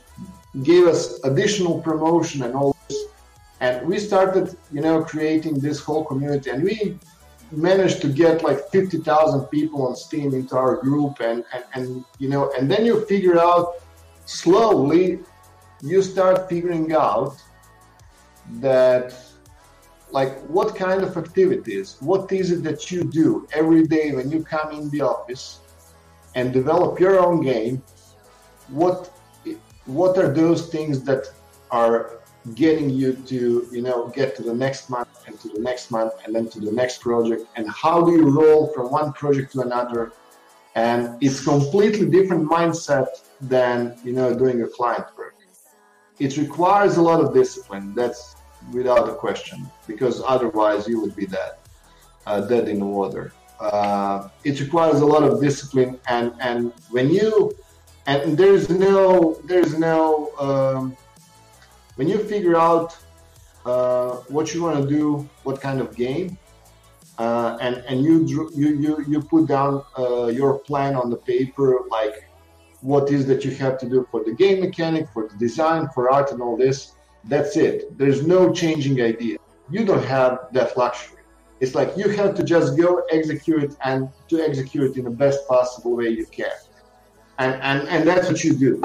[0.64, 3.06] gave us additional promotion and all this.
[3.60, 6.98] And we started, you know, creating this whole community and we
[7.52, 12.30] managed to get like 50,000 people on Steam into our group and, and, and, you
[12.30, 13.76] know, and then you figure out
[14.26, 15.20] slowly
[15.82, 17.36] you start figuring out
[18.60, 19.14] that
[20.12, 24.44] like what kind of activities what is it that you do every day when you
[24.44, 25.60] come in the office
[26.36, 27.82] and develop your own game
[28.70, 29.12] what
[29.88, 31.26] what are those things that
[31.72, 32.20] are
[32.56, 36.14] getting you to you know get to the next month and to the next month
[36.24, 37.46] and then to the next project?
[37.56, 40.12] And how do you roll from one project to another?
[40.76, 43.08] And it's completely different mindset
[43.42, 45.36] than you know doing a client work
[46.20, 47.94] it requires a lot of discipline.
[47.94, 48.36] That's
[48.72, 51.54] without a question, because otherwise you would be dead,
[52.26, 53.32] uh, dead in the water.
[53.60, 57.52] Uh, it requires a lot of discipline, and and when you
[58.06, 60.96] and there's no there's no um,
[61.96, 62.98] when you figure out
[63.66, 66.38] uh, what you want to do, what kind of game,
[67.18, 71.82] uh, and and you you you you put down uh, your plan on the paper,
[71.90, 72.30] like
[72.82, 76.12] what is that you have to do for the game mechanic, for the design, for
[76.12, 76.94] art, and all this.
[77.26, 77.98] That's it.
[77.98, 79.38] There's no changing idea.
[79.70, 81.18] You don't have that luxury.
[81.60, 85.96] It's like you have to just go execute and to execute in the best possible
[85.96, 86.52] way you can.
[87.40, 88.82] And, and, and that's what you do.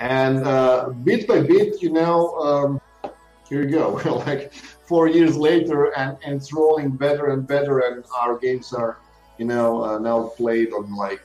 [0.00, 2.80] And uh, bit by bit, you know, um,
[3.48, 4.00] here you go.
[4.26, 8.98] Like four years later, and, and it's rolling better and better, and our games are,
[9.38, 11.22] you know, uh, now played on like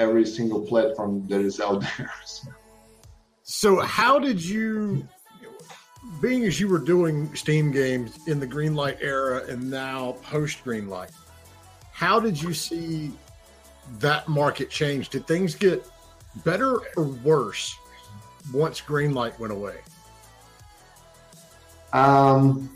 [0.00, 2.10] every single platform that is out there.
[2.24, 2.48] So.
[3.42, 5.06] So, how did you,
[6.22, 11.10] being as you were doing Steam games in the Greenlight era and now post Greenlight,
[11.90, 13.10] how did you see
[13.98, 15.08] that market change?
[15.08, 15.84] Did things get
[16.44, 17.76] better or worse
[18.54, 19.78] once Greenlight went away?
[21.92, 22.70] Um,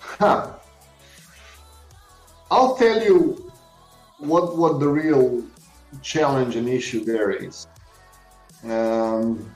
[0.00, 0.54] huh.
[2.50, 3.45] I'll tell you
[4.18, 5.44] what what the real
[6.02, 7.66] challenge and issue there is.
[8.64, 9.54] Um,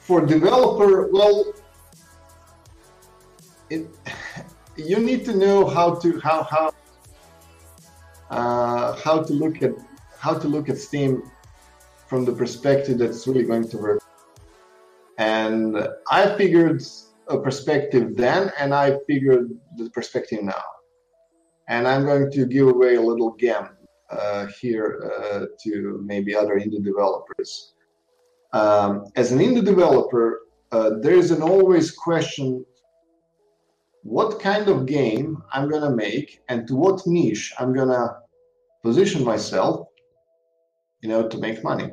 [0.00, 1.52] for developer, well,
[3.68, 3.86] it,
[4.76, 6.72] you need to know how to how how
[8.30, 9.72] uh, how to look at
[10.18, 11.30] how to look at Steam
[12.08, 14.02] from the perspective that's really going to work.
[15.18, 16.82] And I figured
[17.28, 20.64] a perspective then, and I figured the perspective now.
[21.70, 23.68] And I'm going to give away a little gem
[24.10, 27.74] uh, here uh, to maybe other indie developers.
[28.52, 30.40] Um, as an indie developer,
[30.72, 32.66] uh, there is an always question
[34.02, 38.16] what kind of game I'm going to make and to what niche I'm going to
[38.82, 39.86] position myself,
[41.02, 41.90] you know, to make money.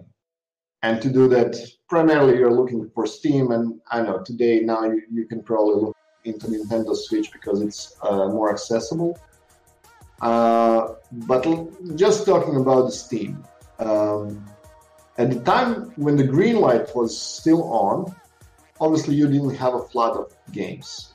[0.81, 1.55] And to do that,
[1.87, 3.51] primarily you're looking for Steam.
[3.51, 7.95] And I know today now you, you can probably look into Nintendo Switch because it's
[8.01, 9.19] uh, more accessible.
[10.21, 11.45] Uh, but
[11.95, 13.43] just talking about the Steam,
[13.79, 14.45] um,
[15.17, 18.15] at the time when the green light was still on,
[18.79, 21.13] obviously you didn't have a flood of games.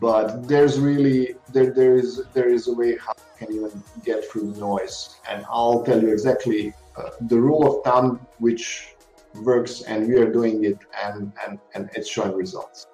[0.00, 4.24] But there's really there there is there is a way how you can even get
[4.30, 8.94] through the noise, and I'll tell you exactly uh, the rule of thumb which
[9.42, 12.86] works, and we are doing it, and and and it's showing results.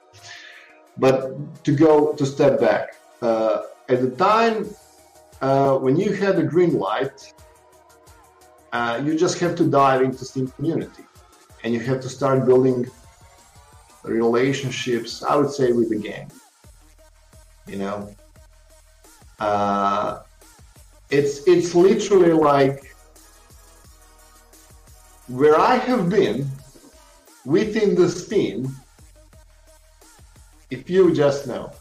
[0.97, 4.67] But to go to step back, uh, at the time
[5.41, 7.33] uh, when you have a green light,
[8.73, 11.05] uh, you just have to dive into Steam community,
[11.63, 12.87] and you have to start building
[14.03, 15.23] relationships.
[15.23, 16.29] I would say with the game.
[17.67, 18.15] You know,
[19.39, 20.23] uh,
[21.11, 22.95] it's it's literally like
[25.29, 26.49] where I have been
[27.45, 28.75] within the Steam.
[30.71, 31.73] If you just know.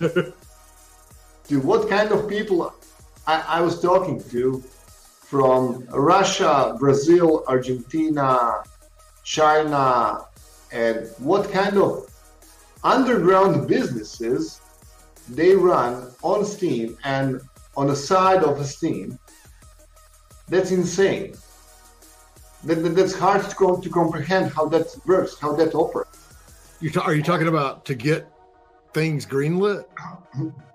[1.50, 2.72] to what kind of people
[3.26, 4.62] I, I, was talking to
[5.30, 8.62] from Russia, Brazil, Argentina,
[9.24, 10.26] China,
[10.70, 12.06] and what kind of
[12.84, 14.60] underground businesses
[15.28, 17.40] they run on Steam and
[17.76, 19.18] on the side of a Steam.
[20.48, 21.34] That's insane.
[22.62, 26.18] That, that, that's hard to, to comprehend how that works, how that operates.
[26.80, 28.30] You are you talking about to get
[28.94, 29.84] things greenlit?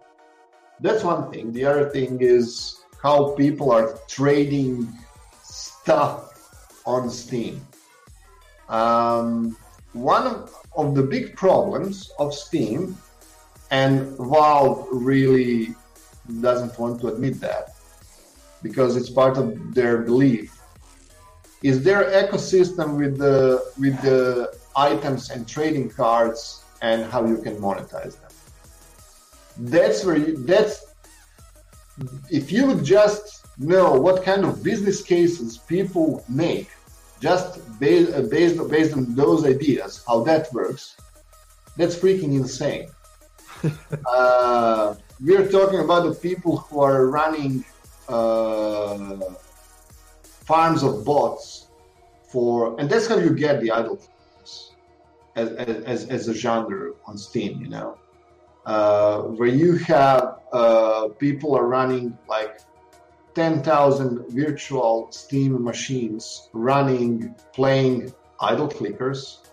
[0.79, 1.51] that's one thing.
[1.53, 4.91] The other thing is how people are trading
[5.43, 7.65] stuff on Steam.
[8.69, 9.55] Um,
[9.93, 12.97] one of, of the big problems of Steam,
[13.71, 15.75] and Valve really
[16.41, 17.75] doesn't want to admit that
[18.61, 20.59] because it's part of their belief,
[21.63, 27.55] is their ecosystem with the with the items and trading cards and how you can
[27.57, 28.24] monetize them
[29.57, 30.85] that's where you, that's
[32.29, 36.69] if you would just know what kind of business cases people make
[37.21, 40.97] just based, uh, based, based on those ideas how that works
[41.77, 42.89] that's freaking insane.
[44.05, 47.65] Uh, we're talking about the people who are running
[48.07, 49.17] uh,
[50.45, 51.67] farms of bots
[52.31, 53.99] for and that's how you get the idle
[55.35, 57.97] as, as, as a genre on steam you know
[58.65, 62.61] uh, where you have uh, people are running like
[63.35, 69.45] 10,000 virtual Steam machines running, playing idle clickers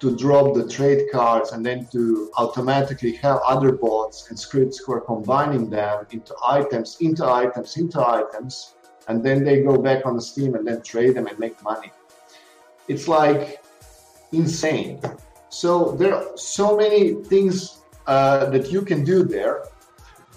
[0.00, 4.92] to drop the trade cards and then to automatically have other bots and scripts who
[4.92, 8.74] are combining them into items, into items, into items,
[9.08, 11.90] and then they go back on the Steam and then trade them and make money.
[12.88, 13.62] It's like
[14.32, 15.00] insane.
[15.48, 19.64] So there are so many things uh, that you can do there.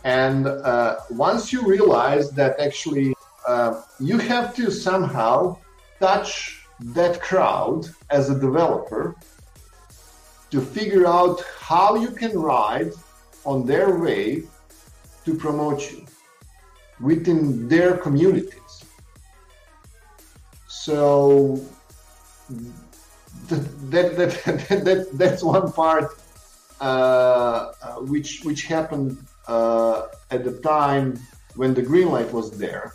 [0.03, 3.15] And uh, once you realize that actually
[3.47, 5.57] uh, you have to somehow
[5.99, 9.15] touch that crowd as a developer
[10.51, 12.91] to figure out how you can ride
[13.45, 14.49] on their wave
[15.25, 16.05] to promote you
[16.99, 18.85] within their communities.
[20.67, 21.59] So
[23.49, 24.17] that, that,
[24.69, 26.17] that, that that's one part
[28.01, 29.17] which which happened
[29.47, 31.19] uh, at the time
[31.55, 32.93] when the green light was there,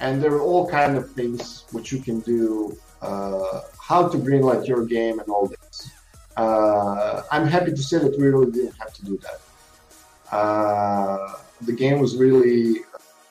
[0.00, 4.42] and there are all kind of things which you can do, uh, how to green
[4.42, 5.90] light your game and all this.
[6.36, 9.40] Uh, I'm happy to say that we really didn't have to do that.
[10.36, 12.80] Uh, the game was really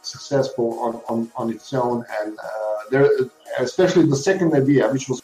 [0.01, 3.07] successful on, on, on its own, and uh, there,
[3.59, 5.21] especially the second idea, which was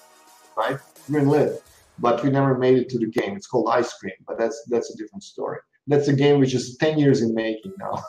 [0.55, 1.63] right green lit,
[1.99, 3.35] but we never made it to the game.
[3.35, 5.59] It's called Ice Cream, but that's that's a different story.
[5.87, 8.03] That's a game which is ten years in making now.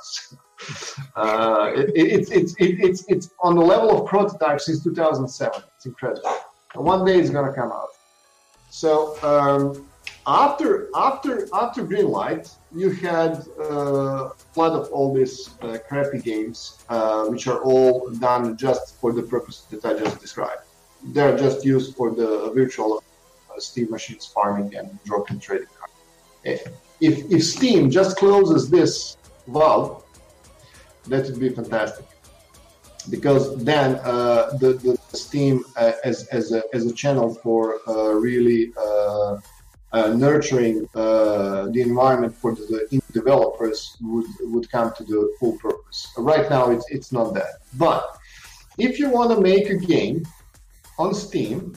[1.17, 5.63] uh, it, it, it's it's it, it's it's on the level of prototype since 2007.
[5.77, 6.37] It's incredible.
[6.75, 7.91] And one day it's gonna come out.
[8.71, 9.87] So um,
[10.27, 17.27] after after after Greenlight, you had uh, flood of all these uh, crappy games, uh,
[17.27, 20.63] which are all done just for the purpose that I just described.
[21.05, 23.03] They're just used for the virtual
[23.61, 25.69] Steam machines farming and drop and trading.
[26.45, 26.63] If,
[27.01, 30.05] if Steam just closes this valve,
[31.09, 32.07] that would be fantastic.
[33.11, 38.13] Because then uh, the, the Steam uh, as, as, a, as a channel for uh,
[38.13, 39.39] really uh,
[39.93, 46.13] uh, nurturing uh, the environment for the developers would, would come to the full purpose.
[46.17, 47.57] Right now, it's, it's not that.
[47.75, 48.17] But
[48.79, 50.25] if you want to make a game
[50.99, 51.75] on Steam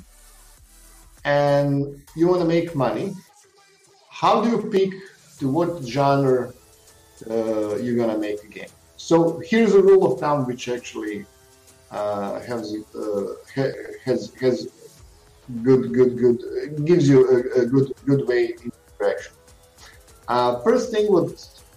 [1.25, 3.13] and you want to make money,
[4.09, 4.93] how do you pick
[5.39, 6.53] to what genre
[7.29, 8.69] uh, you're going to make a game?
[8.95, 11.25] So here's a rule of thumb which actually
[11.91, 13.33] uh, has uh,
[14.05, 14.55] has has
[15.63, 19.33] good good good gives you a, a good good way in direction.
[20.27, 21.27] Uh, first thing what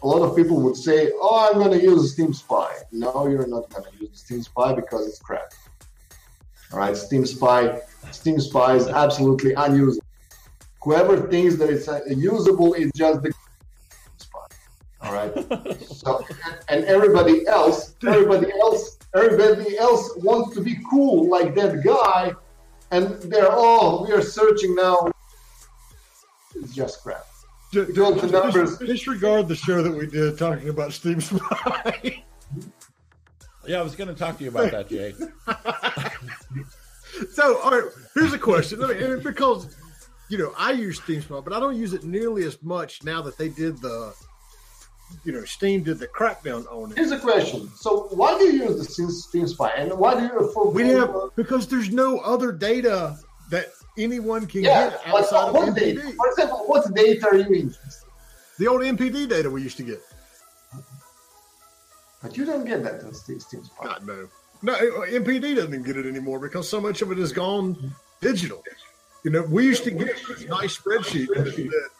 [0.02, 3.46] a lot of people would say, "Oh, I'm going to use Steam Spy." No, you're
[3.46, 5.52] not going to use Steam Spy because it's crap.
[6.72, 10.04] All right, Steam Spy, Steam Spy is absolutely unusable.
[10.82, 13.32] Whoever thinks that it's uh, usable is just the
[14.16, 14.38] spy.
[15.02, 15.80] All right.
[15.82, 16.24] so,
[16.68, 22.32] and everybody else, everybody else, everybody else wants to be cool like that guy,
[22.90, 25.10] and they're all we are searching now.
[26.54, 27.24] It's just crap.
[27.72, 28.78] Just, the numbers.
[28.78, 32.24] Disregard the show that we did talking about Steam Spy.
[33.68, 35.12] Yeah, I was going to talk to you about that, Jay.
[37.32, 38.82] so, all right, here's a question.
[38.82, 39.76] I mean, because
[40.30, 43.20] you know I use Steam Spy, but I don't use it nearly as much now
[43.20, 44.14] that they did the,
[45.22, 46.96] you know, Steam did the crackdown on it.
[46.96, 47.68] Here's a question.
[47.76, 50.50] So, why do you use the Steam Spy, and why do you?
[50.54, 53.18] For, we have because there's no other data
[53.50, 55.96] that anyone can yeah, get outside what of NPD.
[55.96, 56.12] Data?
[56.16, 57.74] For example, what data are you using?
[58.58, 60.00] The old NPD data we used to get.
[62.22, 63.98] But you don't get that in Steam Spy.
[64.04, 64.28] No.
[64.60, 68.62] No, uh, NPD doesn't get it anymore because so much of it is gone digital.
[69.22, 71.90] You know, we used to get a nice spreadsheet that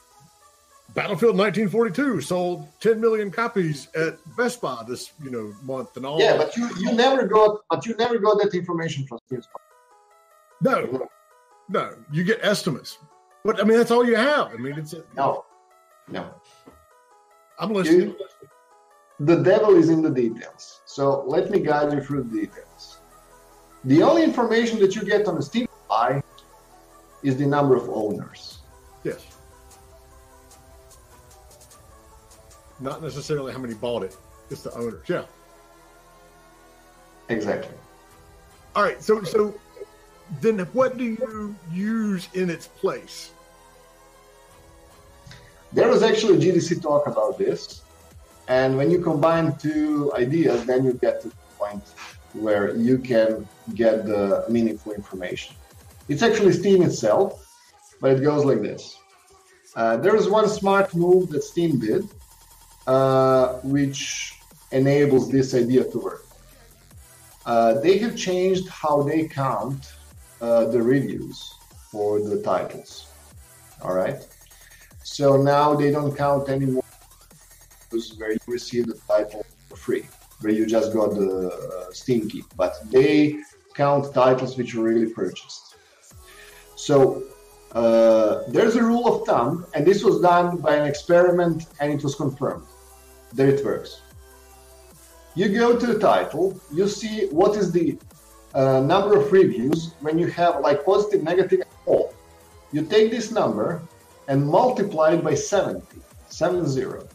[0.95, 6.21] Battlefield 1942 sold 10 million copies at Best Buy this, you know, month and all.
[6.21, 9.61] Yeah, but you, you never got but you never got that information from Steam Spy.
[10.61, 11.09] No,
[11.69, 12.99] no, you get estimates.
[13.45, 14.49] But I mean, that's all you have.
[14.49, 15.45] I mean, it's a, no,
[16.09, 16.35] no.
[17.61, 18.09] I'm listening.
[18.09, 18.17] You,
[19.21, 20.81] the devil is in the details.
[20.85, 22.99] So let me guide you through the details.
[23.85, 26.23] The only information that you get on a Steam Spy
[27.23, 28.59] is the number of owners.
[29.05, 29.27] Yes.
[32.81, 34.17] Not necessarily how many bought it,
[34.51, 35.09] it's the owners.
[35.09, 35.25] Yeah.
[37.29, 37.75] Exactly.
[38.77, 39.03] All right.
[39.03, 39.59] So, so
[40.41, 43.33] then what do you use in its place?
[45.73, 47.83] There was actually a GDC talk about this
[48.49, 51.85] and when you combine two ideas, then you get to the point
[52.33, 55.55] where you can get the meaningful information.
[56.09, 57.47] It's actually Steam itself,
[58.01, 58.99] but it goes like this.
[59.77, 62.09] Uh, there is one smart move that Steam did,
[62.87, 64.35] uh, which
[64.73, 66.25] enables this idea to work.
[67.45, 69.93] Uh, they have changed how they count
[70.41, 71.55] uh, the reviews
[71.91, 73.09] for the titles.
[73.83, 74.27] All right.
[75.03, 76.83] So now they don't count anymore
[77.91, 80.05] where you receive the title for free,
[80.41, 83.41] where you just got the uh, Steam key, but they
[83.75, 85.77] count titles which you really purchased.
[86.77, 87.23] So
[87.73, 92.03] uh, there's a rule of thumb, and this was done by an experiment, and it
[92.03, 92.65] was confirmed
[93.35, 94.03] that it works.
[95.35, 97.99] You go to the title, you see what is the
[98.55, 102.13] uh, number of reviews when you have like positive, negative, all.
[102.73, 103.83] You take this number
[104.27, 105.83] and multiply it by 70,
[106.29, 107.09] 70.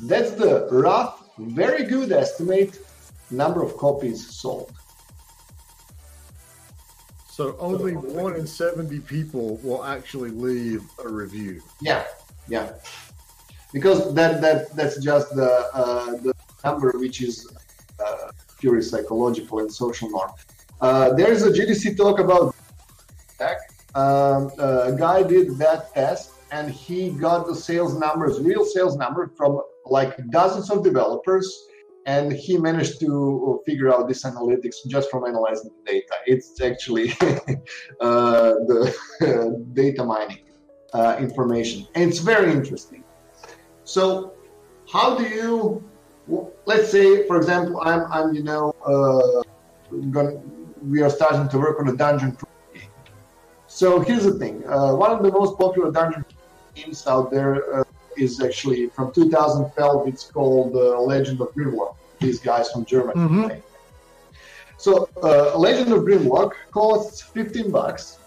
[0.00, 2.78] That's the rough, very good estimate
[3.30, 4.72] number of copies sold.
[7.28, 11.62] So only one in seventy people will actually leave a review.
[11.80, 12.04] Yeah,
[12.48, 12.72] yeah,
[13.72, 16.32] because that that that's just the uh, the
[16.64, 17.46] number which is
[18.04, 20.30] uh, purely psychological and social norm.
[20.80, 22.54] Uh, there is a GDC talk about
[23.38, 23.58] tech.
[23.94, 29.30] Um, a guy did that test and he got the sales numbers, real sales number
[29.36, 31.66] from like dozens of developers,
[32.06, 36.14] and he managed to figure out this analytics just from analyzing the data.
[36.26, 37.10] It's actually
[38.00, 38.94] uh, the
[39.72, 40.44] data mining
[40.92, 43.04] uh, information, and it's very interesting.
[43.84, 44.34] So,
[44.90, 45.82] how do you?
[46.64, 49.42] Let's say, for example, I'm, I'm, you know, uh,
[50.10, 50.42] going,
[50.82, 52.36] we are starting to work on a dungeon
[52.74, 52.90] game.
[53.68, 56.24] So here's the thing: uh, one of the most popular dungeon
[56.74, 57.84] games out there uh,
[58.16, 60.08] is actually from 2012.
[60.08, 61.96] It's called uh, Legend of Grimrock.
[62.20, 63.20] These guys from Germany.
[63.20, 63.60] Mm-hmm.
[64.78, 68.18] So uh, Legend of Grimrock costs 15 bucks.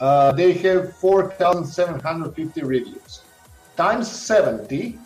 [0.00, 3.20] Uh, they have 4,750 reviews.
[3.76, 4.98] Times 70,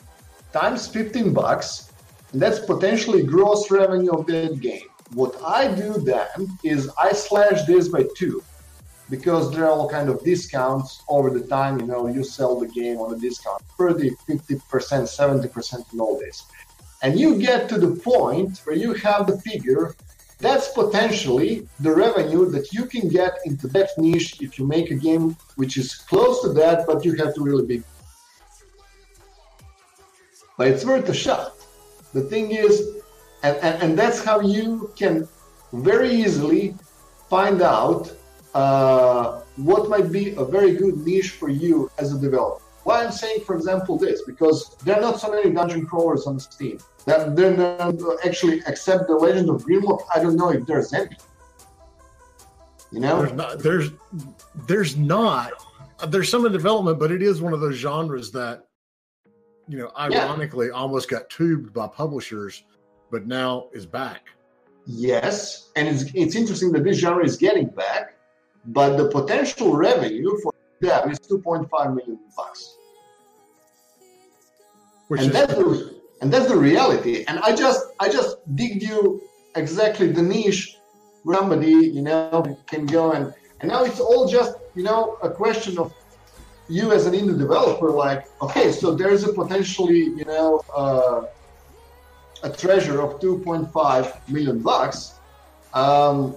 [0.53, 1.93] times 15 bucks,
[2.32, 4.89] and that's potentially gross revenue of that game.
[5.12, 8.43] What I do then is I slash this by two
[9.09, 11.81] because there are all kind of discounts over the time.
[11.81, 16.45] You know, you sell the game on a discount, 30, 50%, 70% in all this.
[17.03, 19.95] And you get to the point where you have the figure
[20.39, 24.95] that's potentially the revenue that you can get into that niche if you make a
[24.95, 27.83] game which is close to that, but you have to really be.
[30.59, 31.55] But it's worth a shot.
[32.13, 32.97] The thing is,
[33.43, 35.27] and, and, and that's how you can
[35.73, 36.75] very easily
[37.31, 38.13] find out
[38.57, 42.63] uh, what might be a very good niche for you as a developer.
[42.85, 46.41] Why I'm saying, for example, this because there are not so many dungeon crawlers on
[46.41, 46.79] Steam.
[47.05, 47.61] That then
[48.25, 51.17] actually, except the Legend of Grimrock, I don't know if there's any.
[52.93, 53.59] You know, there's not.
[53.59, 53.91] There's
[54.67, 55.53] there's not.
[56.09, 58.67] There's some in development, but it is one of those genres that,
[59.69, 60.73] you know, ironically, yeah.
[60.73, 62.65] almost got tubed by publishers,
[63.11, 64.29] but now is back.
[64.87, 68.16] Yes, and it's it's interesting that this genre is getting back
[68.67, 72.77] but the potential revenue for them is 2.5 million bucks.
[75.09, 77.25] Which and is- that's the and that's the reality.
[77.29, 79.23] And I just I just digged you
[79.55, 80.79] exactly the niche
[81.23, 85.31] where somebody you know can go and and now it's all just you know a
[85.31, 85.93] question of
[86.69, 91.23] you as an indie developer like okay so there's a potentially you know uh,
[92.43, 95.14] a treasure of 2.5 million bucks
[95.75, 96.37] um,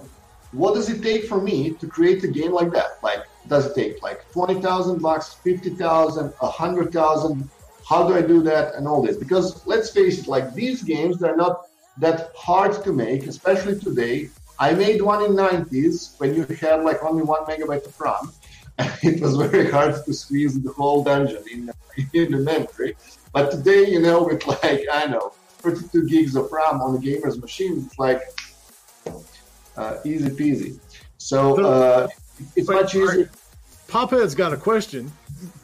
[0.52, 2.98] what does it take for me to create a game like that?
[3.02, 7.50] Like, does it take like 20,000 bucks, 50,000, 100,000?
[7.88, 9.16] How do I do that and all this?
[9.16, 11.66] Because let's face it, like these games, they're not
[11.98, 14.30] that hard to make, especially today.
[14.58, 18.32] I made one in 90s when you had like only one megabyte of RAM.
[19.02, 21.70] it was very hard to squeeze the whole dungeon in,
[22.12, 22.96] in the memory.
[23.32, 27.38] But today, you know, with like, I know, 32 gigs of RAM on a gamer's
[27.38, 28.22] machine, it's like
[30.04, 30.80] easy peasy.
[31.18, 32.08] So uh,
[32.56, 33.30] it's much easier.
[33.88, 35.10] Pophead's got a question.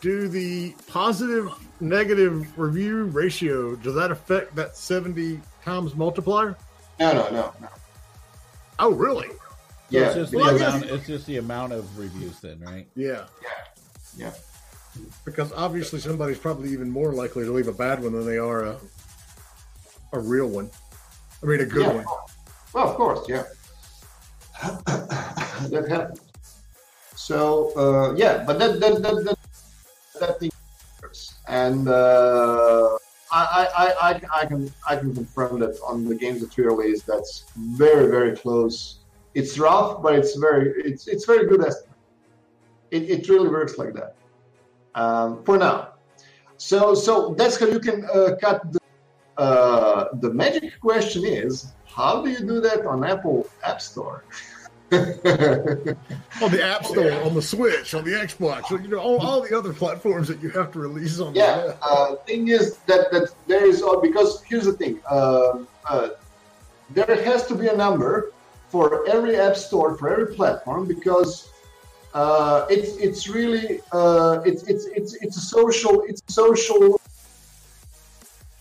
[0.00, 1.50] Do the positive
[1.80, 6.56] negative review ratio does that affect that seventy times multiplier?
[6.98, 7.68] No, no, no, no.
[8.78, 9.28] Oh, really?
[9.90, 12.88] Yeah, it's just, the amount, it's just the amount of reviews, then, right?
[12.96, 13.48] Yeah, yeah,
[14.16, 14.32] yeah.
[15.24, 18.64] Because obviously, somebody's probably even more likely to leave a bad one than they are
[18.64, 18.76] a
[20.12, 20.70] a real one.
[21.42, 21.92] I mean, a good yeah.
[21.92, 22.04] one.
[22.72, 23.44] Well, of course, yeah.
[25.70, 26.20] that happened.
[27.14, 29.38] So uh, yeah, but that that that that,
[30.20, 30.50] that thing
[31.02, 31.34] works.
[31.48, 32.96] and uh,
[33.32, 37.02] I, I, I, I can I can confirm that on the games that we release,
[37.02, 39.00] that's very very close.
[39.34, 41.98] It's rough, but it's very it's it's very good estimate.
[42.90, 44.16] It, it really works like that
[44.94, 45.94] um, for now.
[46.56, 48.80] So so that's how you can uh, cut the
[49.38, 54.24] uh, the magic question is how do you do that on Apple App Store?
[54.92, 59.56] on the App Store, on the Switch, on the Xbox, you know, all, all the
[59.56, 61.34] other platforms that you have to release on.
[61.34, 65.64] Yeah, the uh, thing is that that there is uh, because here's the thing, uh,
[65.90, 66.10] uh,
[66.90, 68.32] there has to be a number
[68.68, 71.50] for every app store for every platform because
[72.14, 77.00] uh, it's it's really uh, it's it's it's it's a social it's a social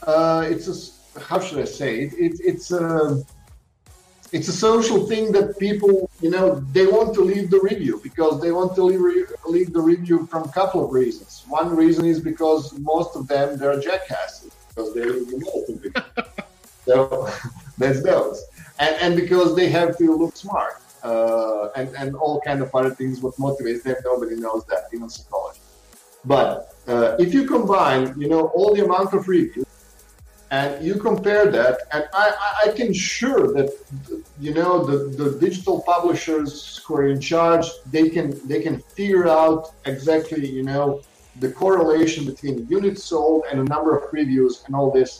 [0.06, 3.24] uh, it's a how should I say it, it it's a
[4.32, 8.42] it's a social thing that people you know they want to leave the review because
[8.42, 9.02] they want to leave,
[9.46, 11.44] leave the review from a couple of reasons.
[11.48, 16.04] One reason is because most of them they're jackasses because they leave the
[16.86, 17.30] so
[17.78, 18.44] that's those,
[18.80, 20.76] and and because they have to look smart.
[21.06, 23.22] uh, and and all kind of other things.
[23.22, 25.60] What motivates them, nobody knows that, even psychology.
[26.26, 29.65] But uh, if you combine, you know, all the amount of reviews,
[30.56, 32.28] and you compare that, and I,
[32.66, 33.70] I can sure that
[34.46, 39.28] you know the, the digital publishers who are in charge, they can they can figure
[39.28, 40.86] out exactly, you know,
[41.44, 45.12] the correlation between units sold and the number of reviews and all this.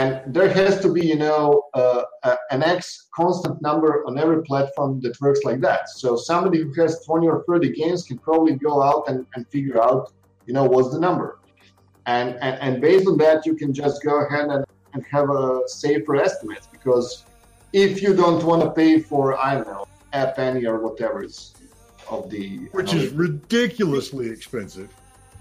[0.00, 1.44] And there has to be you know
[1.80, 2.02] uh,
[2.54, 5.82] an x constant number on every platform that works like that.
[6.00, 9.80] So somebody who has 20 or 30 games can probably go out and, and figure
[9.88, 10.12] out
[10.46, 11.38] you know what's the number
[12.06, 15.60] and, and and based on that you can just go ahead and, and have a
[15.66, 17.24] safer estimate because
[17.72, 21.54] if you don't want to pay for i don't know App Annie or whatever is
[22.08, 24.88] of the which is ridiculously expensive.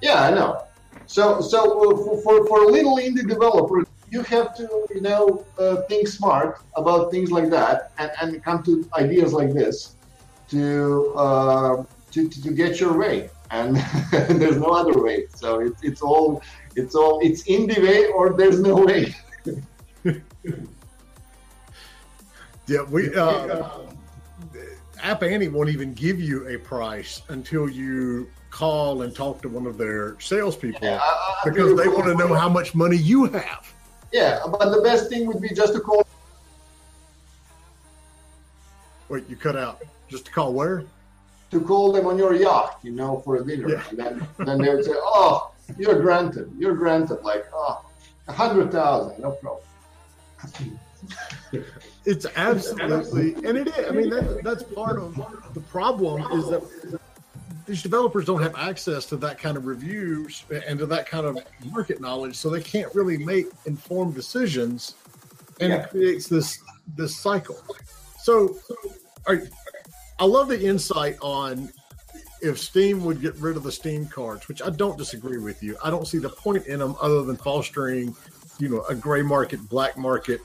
[0.01, 0.63] Yeah i know.
[1.05, 5.45] So so uh, for, for, for a little indie developer you have to, you know,
[5.57, 9.95] uh, think smart about things like that and, and come to ideas like this
[10.49, 13.29] to, uh, to, to, to get your way.
[13.51, 15.27] And there's no other way.
[15.33, 16.41] So it, it's all,
[16.75, 19.15] it's all, it's in the way or there's no way.
[22.67, 23.69] yeah, we, uh,
[25.01, 29.67] App Annie won't even give you a price until you call and talk to one
[29.67, 31.01] of their salespeople yeah,
[31.43, 33.71] because they want to know how much money you have.
[34.11, 36.07] Yeah, but the best thing would be just to call.
[39.09, 39.83] Wait, you cut out.
[40.07, 40.85] Just to call where?
[41.51, 43.69] To call them on your yacht, you know, for a dinner.
[43.69, 43.83] Yeah.
[43.93, 46.51] then, then they would say, "Oh, you're granted.
[46.57, 47.85] You're granted." Like, oh,
[48.27, 49.63] a hundred thousand, no problem.
[52.05, 53.87] it's absolutely, and it is.
[53.87, 55.15] I mean, that, that's part of
[55.53, 56.99] the problem is that
[57.65, 61.37] these developers don't have access to that kind of reviews and to that kind of
[61.65, 64.95] market knowledge, so they can't really make informed decisions,
[65.59, 65.79] and yeah.
[65.79, 66.59] it creates this
[66.95, 67.59] this cycle.
[68.19, 68.57] So,
[70.19, 71.69] I love the insight on
[72.41, 75.77] if Steam would get rid of the Steam cards, which I don't disagree with you.
[75.83, 78.15] I don't see the point in them other than fostering,
[78.59, 80.41] you know, a gray market, black market,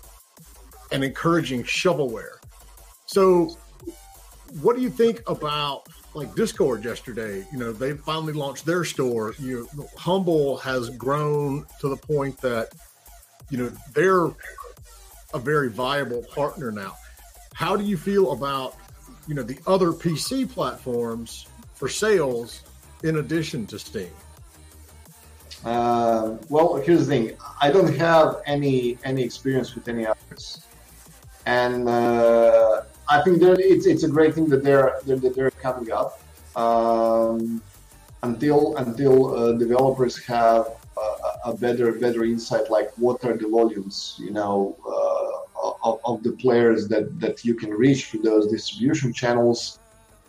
[0.92, 2.38] and encouraging shovelware.
[3.06, 3.56] So,
[4.60, 9.34] what do you think about like Discord yesterday, you know, they finally launched their store.
[9.38, 12.72] You know, Humble has grown to the point that,
[13.48, 14.26] you know, they're
[15.32, 16.96] a very viable partner now.
[17.54, 18.76] How do you feel about,
[19.26, 22.62] you know, the other PC platforms for sales
[23.02, 24.10] in addition to Steam?
[25.64, 30.64] Uh, well, here's the thing: I don't have any any experience with any others,
[31.44, 36.20] and uh, I think it's it's a great thing that they're that they're coming up.
[36.56, 37.62] Um,
[38.22, 40.66] until until uh, developers have
[41.44, 45.49] a, better better insight, like what are the volumes, you know, uh,
[45.82, 49.78] of, of, the players that that you can reach through those distribution channels.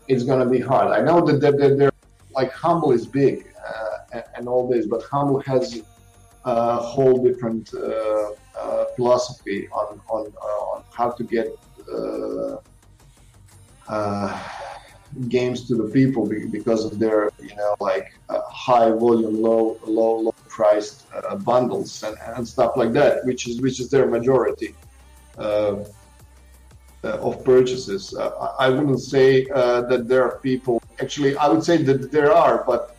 [0.08, 0.88] It's gonna be hard.
[0.92, 1.92] I know that they're, they're, they're
[2.34, 5.82] like Humble is big uh, and, all this, but Humble has
[6.46, 10.26] a whole different uh, uh, philosophy on on
[10.72, 11.48] on how to get
[13.88, 14.40] uh,
[15.28, 20.20] games to the people because of their you know like uh, high volume low low
[20.20, 24.74] low priced uh, bundles and, and stuff like that which is which is their majority
[24.74, 24.91] uh, uh
[25.42, 25.84] Uh,
[27.04, 28.14] uh, of purchases.
[28.14, 28.30] Uh,
[28.60, 32.64] i wouldn't say uh, that there are people actually i would say that there are
[32.72, 32.96] but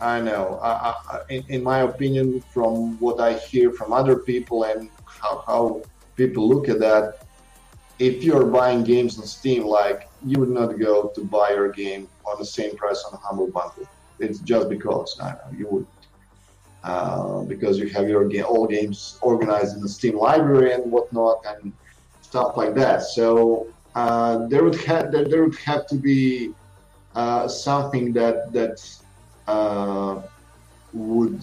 [0.00, 0.60] i know.
[0.62, 0.70] I,
[1.12, 5.82] I, in, in, my opinion from what i hear from other people and how, how
[6.14, 7.24] people look at that
[7.98, 12.08] if you're buying games on Steam, like you would not go to buy your game
[12.24, 13.88] on the same price on Humble Bundle.
[14.18, 15.86] It's just because I know you would,
[16.84, 21.42] uh, because you have your game, all games organized in the Steam library and whatnot
[21.46, 21.72] and
[22.20, 23.02] stuff like that.
[23.02, 26.52] So uh, there would have there, there, would have to be
[27.14, 28.76] uh, something that that
[29.46, 30.20] uh,
[30.92, 31.40] would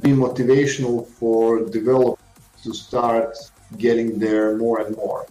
[0.00, 2.22] be motivational for developers
[2.62, 3.36] to start
[3.76, 5.26] getting there more and more.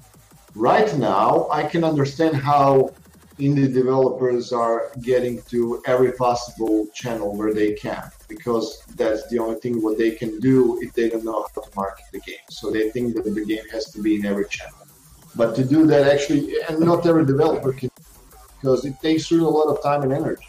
[0.53, 2.91] Right now, I can understand how
[3.39, 9.59] indie developers are getting to every possible channel where they can because that's the only
[9.59, 12.45] thing what they can do if they don't know how to market the game.
[12.49, 14.77] So they think that the game has to be in every channel.
[15.35, 17.89] But to do that actually, and not every developer can,
[18.59, 20.47] because it takes really a lot of time and energy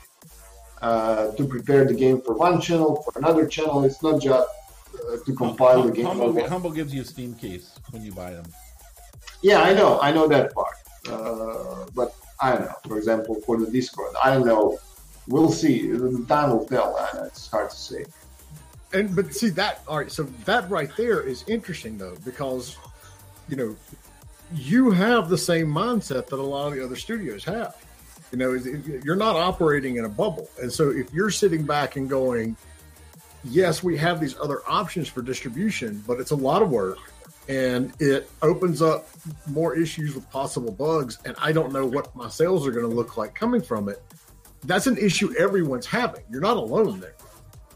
[0.82, 3.84] uh, to prepare the game for one channel, for another channel.
[3.84, 4.48] It's not just
[4.94, 6.06] uh, to compile the game.
[6.06, 8.44] Humble, Humble, gives you a Steam case when you buy them.
[9.42, 10.76] Yeah, I know, I know that part.
[11.08, 12.74] Uh, but I don't know.
[12.86, 14.78] For example, for the Discord, I don't know.
[15.28, 15.86] We'll see.
[15.92, 16.96] The time will tell.
[17.24, 18.04] It's hard to say.
[18.92, 20.10] And but see that all right.
[20.10, 22.76] So that right there is interesting though, because
[23.48, 23.76] you know
[24.52, 27.76] you have the same mindset that a lot of the other studios have.
[28.32, 28.52] You know,
[29.04, 30.48] you're not operating in a bubble.
[30.60, 32.56] And so if you're sitting back and going,
[33.44, 36.98] yes, we have these other options for distribution, but it's a lot of work
[37.48, 39.08] and it opens up
[39.46, 41.18] more issues with possible bugs.
[41.24, 44.02] And I don't know what my sales are going to look like coming from it.
[44.64, 46.22] That's an issue everyone's having.
[46.30, 47.16] You're not alone there.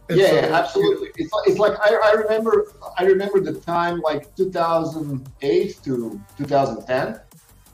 [0.09, 1.09] And yeah, so, absolutely.
[1.17, 7.21] It's like, it's like I, I remember I remember the time like 2008 to 2010.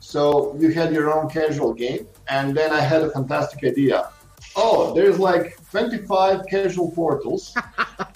[0.01, 4.11] So you had your own casual game, and then I had a fantastic idea.
[4.55, 7.55] Oh, there's like 25 casual portals.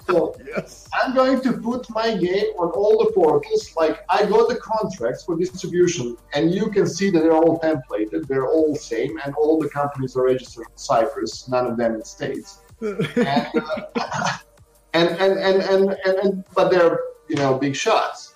[0.07, 0.87] so yes.
[0.93, 3.73] I'm going to put my game on all the portals.
[3.75, 8.27] Like I got the contracts for distribution, and you can see that they're all templated.
[8.27, 11.47] They're all same, and all the companies are registered in Cyprus.
[11.47, 13.85] None of them in states and, uh,
[14.93, 18.35] and, and, and, and, and, and, but they're, you know, big shots.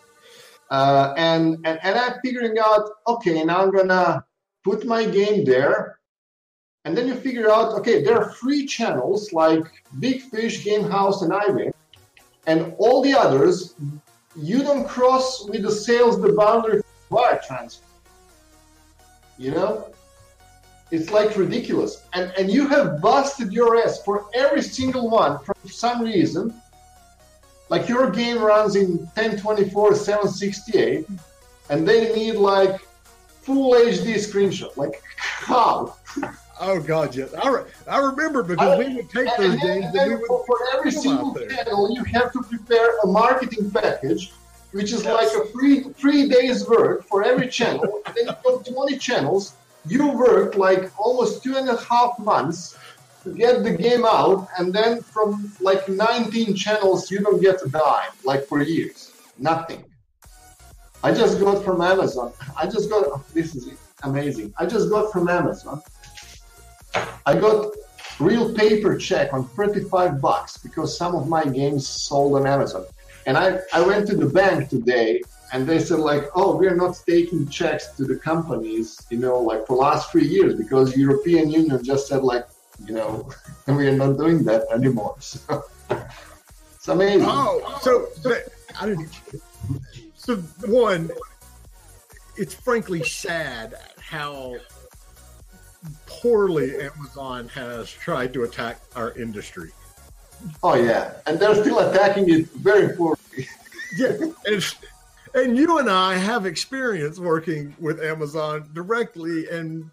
[0.69, 4.25] Uh, and, and, and I'm figuring out, okay, now I'm gonna
[4.63, 5.97] put my game there.
[6.83, 9.63] And then you figure out, okay, there are three channels like
[9.99, 11.73] Big Fish, GameHouse, and iWin.
[12.47, 13.75] And all the others,
[14.35, 17.85] you don't cross with the sales the boundary wire transfer.
[19.37, 19.91] You know?
[20.91, 22.03] It's like ridiculous.
[22.13, 26.53] And and you have busted your ass for every single one for some reason.
[27.69, 31.07] Like your game runs in 1024 768
[31.69, 32.81] and they need like
[33.41, 34.75] full HD screenshot.
[34.75, 35.95] Like how?
[36.63, 37.33] Oh God, yes.
[37.33, 39.85] I, re- I remember because I, we would take those and games.
[39.85, 44.31] And, and we for, for every single channel, you have to prepare a marketing package,
[44.71, 45.11] which is yes.
[45.11, 48.01] like a three three days work for every channel.
[48.05, 49.55] and then you go 20 channels,
[49.87, 52.77] you work like almost two and a half months
[53.23, 57.69] to get the game out, and then from like 19 channels, you don't get a
[57.69, 59.11] dime, like for years.
[59.39, 59.83] Nothing.
[61.03, 62.33] I just got from Amazon.
[62.55, 63.71] I just got, this is
[64.03, 64.53] amazing.
[64.59, 65.81] I just got from Amazon.
[67.25, 67.73] I got
[68.19, 72.85] real paper check on 35 bucks because some of my games sold on Amazon.
[73.25, 75.21] And I, I went to the bank today
[75.53, 79.67] and they said like, oh, we're not taking checks to the companies, you know, like
[79.67, 82.45] for last three years because European Union just said like,
[82.85, 83.29] you know,
[83.67, 85.15] and we are not doing that anymore.
[86.81, 87.27] So it's amazing.
[87.29, 88.07] Oh, so
[88.79, 89.21] I didn't.
[90.15, 91.11] So one,
[92.37, 94.55] it's frankly sad how
[96.05, 99.71] poorly Amazon has tried to attack our industry.
[100.63, 103.17] Oh yeah, and they're still attacking it very poorly.
[103.97, 104.75] yeah, it's
[105.33, 109.89] and you and I have experience working with Amazon directly, and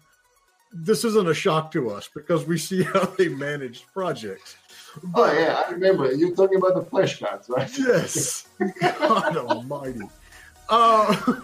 [0.71, 4.57] this isn't a shock to us because we see how they manage projects.
[5.03, 7.69] But, oh yeah, I remember you're talking about the flash cards, right?
[7.77, 8.47] Yes,
[8.81, 10.01] God Almighty.
[10.67, 11.35] Uh,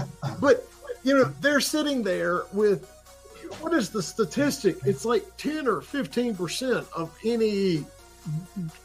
[0.40, 0.68] but
[1.02, 2.90] you know they're sitting there with
[3.60, 4.76] what is the statistic?
[4.84, 7.84] It's like ten or fifteen percent of any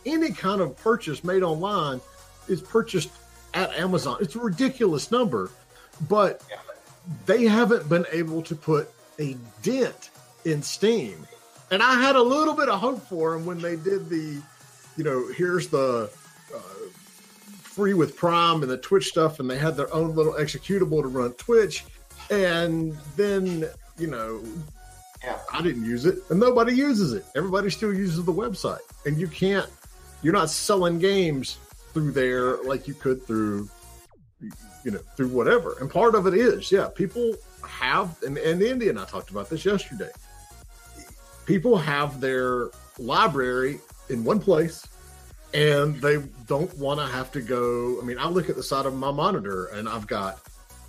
[0.05, 2.01] any kind of purchase made online
[2.47, 3.09] is purchased
[3.53, 4.17] at Amazon.
[4.20, 5.51] It's a ridiculous number,
[6.09, 6.43] but
[7.26, 10.09] they haven't been able to put a dent
[10.45, 11.28] in Steam.
[11.72, 14.41] And I had a little bit of hope for them when they did the,
[14.97, 16.09] you know, here's the
[16.53, 16.59] uh,
[17.61, 21.07] free with Prime and the Twitch stuff, and they had their own little executable to
[21.07, 21.86] run Twitch.
[22.32, 24.41] And then, you know,
[25.23, 25.37] yeah.
[25.53, 27.25] I didn't use it, and nobody uses it.
[27.35, 29.69] Everybody still uses the website, and you can't.
[30.21, 31.57] You're not selling games
[31.93, 33.69] through there like you could through
[34.83, 37.33] you know through whatever and part of it is yeah people
[37.65, 40.09] have and, and india and i talked about this yesterday
[41.45, 43.79] people have their library
[44.09, 44.87] in one place
[45.53, 48.85] and they don't want to have to go i mean i look at the side
[48.85, 50.39] of my monitor and i've got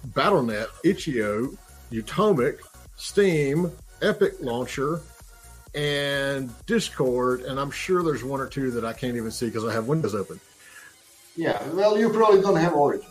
[0.08, 1.50] battlenet itch.io
[1.90, 2.61] utomic
[3.01, 3.70] steam
[4.03, 5.01] epic launcher
[5.74, 9.64] and discord and i'm sure there's one or two that i can't even see because
[9.64, 10.40] i have windows open
[11.36, 13.09] yeah, well, you probably don't have Origin.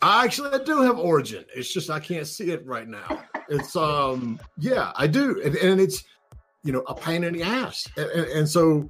[0.00, 1.44] I actually I do have Origin.
[1.54, 3.24] It's just I can't see it right now.
[3.48, 6.04] It's um yeah, I do, and, and it's
[6.62, 8.88] you know a pain in the ass, and, and, and so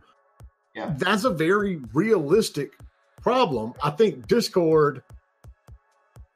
[0.74, 0.94] yeah.
[0.96, 2.72] that's a very realistic
[3.20, 3.74] problem.
[3.82, 5.02] I think Discord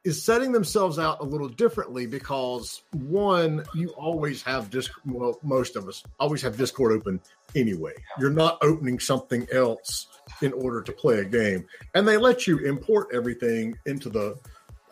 [0.05, 4.91] is setting themselves out a little differently because one, you always have disc.
[5.05, 7.19] Well, most of us always have Discord open
[7.55, 7.93] anyway.
[8.19, 10.07] You're not opening something else
[10.41, 11.65] in order to play a game.
[11.95, 14.37] And they let you import everything into the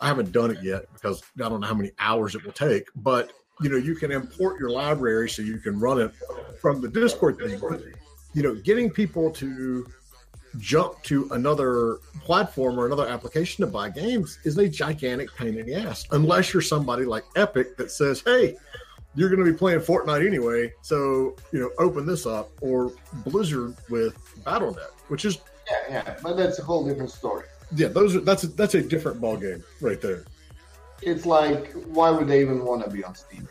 [0.00, 2.86] I haven't done it yet because I don't know how many hours it will take,
[2.96, 6.12] but you know, you can import your library so you can run it
[6.60, 7.60] from the Discord thing.
[8.34, 9.86] You know, getting people to
[10.58, 15.66] jump to another platform or another application to buy games is a gigantic pain in
[15.66, 16.06] the ass.
[16.10, 18.56] Unless you're somebody like Epic that says, "Hey,
[19.14, 22.92] you're going to be playing Fortnite anyway, so you know, open this up," or
[23.24, 25.38] Blizzard with BattleNet, which is
[25.70, 27.44] yeah, yeah, but that's a whole different story.
[27.74, 30.24] Yeah, those are that's a, that's a different ball game right there.
[31.02, 33.46] It's like, why would they even want to be on Steam?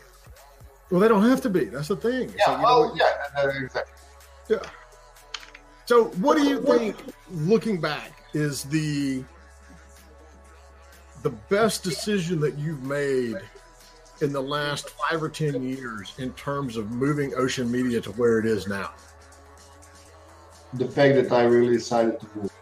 [0.90, 1.66] Well, they don't have to be.
[1.66, 2.32] That's the thing.
[2.36, 3.00] Yeah, well, know,
[3.36, 3.94] yeah, exactly.
[4.48, 4.58] Yeah.
[5.88, 6.96] So, what do you think,
[7.30, 9.24] looking back, is the
[11.22, 13.36] the best decision that you've made
[14.20, 18.38] in the last five or ten years in terms of moving Ocean Media to where
[18.38, 18.90] it is now?
[20.74, 22.52] The fact that I really decided to move.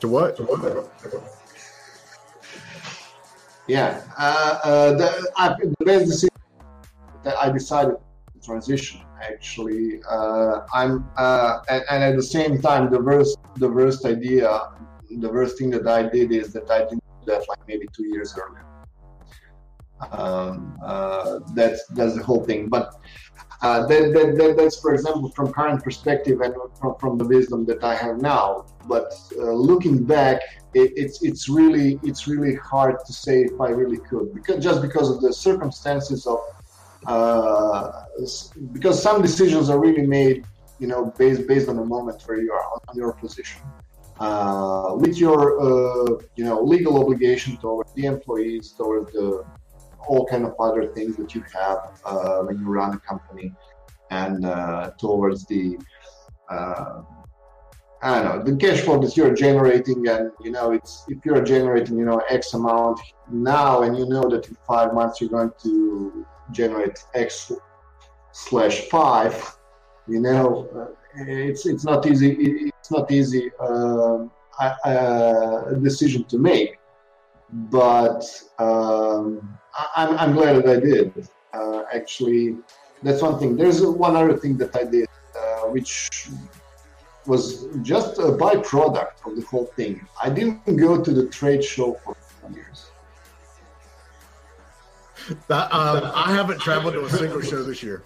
[0.00, 0.36] To what?
[0.36, 0.92] To what?
[3.66, 6.36] Yeah, uh, uh, the, I, the best decision
[7.24, 7.96] that I decided
[8.34, 9.00] to transition.
[9.20, 14.70] Actually, uh, I'm uh, and, and, at the same time, the worst, the worst idea,
[15.10, 18.06] the worst thing that I did is that I didn't do that like maybe two
[18.06, 18.64] years earlier.
[20.12, 22.68] Um, uh, that's that's the whole thing.
[22.68, 22.94] But
[23.60, 27.66] uh, that, that, that, that's, for example, from current perspective and from, from the wisdom
[27.66, 28.66] that I have now.
[28.86, 30.40] But uh, looking back,
[30.74, 34.82] it, it's it's really it's really hard to say if I really could because just
[34.82, 36.38] because of the circumstances of
[37.06, 38.04] uh,
[38.72, 40.44] because some decisions are really made,
[40.78, 43.62] you know, based based on the moment where you are on your position.
[44.20, 49.44] Uh, with your uh, you know legal obligation towards the employees, towards the
[50.08, 53.52] all kind of other things that you have uh, when you run a company,
[54.10, 55.78] and uh, towards the
[58.00, 61.42] I don't know the cash flow that you're generating, and you know it's if you're
[61.42, 65.50] generating you know X amount now, and you know that in five months you're going
[65.62, 67.52] to generate X
[68.32, 69.56] slash five,
[70.06, 70.86] you know uh,
[71.26, 72.70] it's it's not easy.
[72.78, 74.24] It's not easy uh,
[75.82, 76.78] decision to make,
[77.70, 78.24] but.
[78.58, 79.58] Um,
[79.96, 81.28] I'm, I'm glad that I did.
[81.52, 82.56] Uh, actually,
[83.02, 83.56] that's one thing.
[83.56, 86.28] There's one other thing that I did, uh, which
[87.26, 90.06] was just a byproduct of the whole thing.
[90.22, 92.16] I didn't go to the trade show for
[92.54, 92.90] years.
[95.48, 98.02] That, um, I haven't traveled to a single show this year.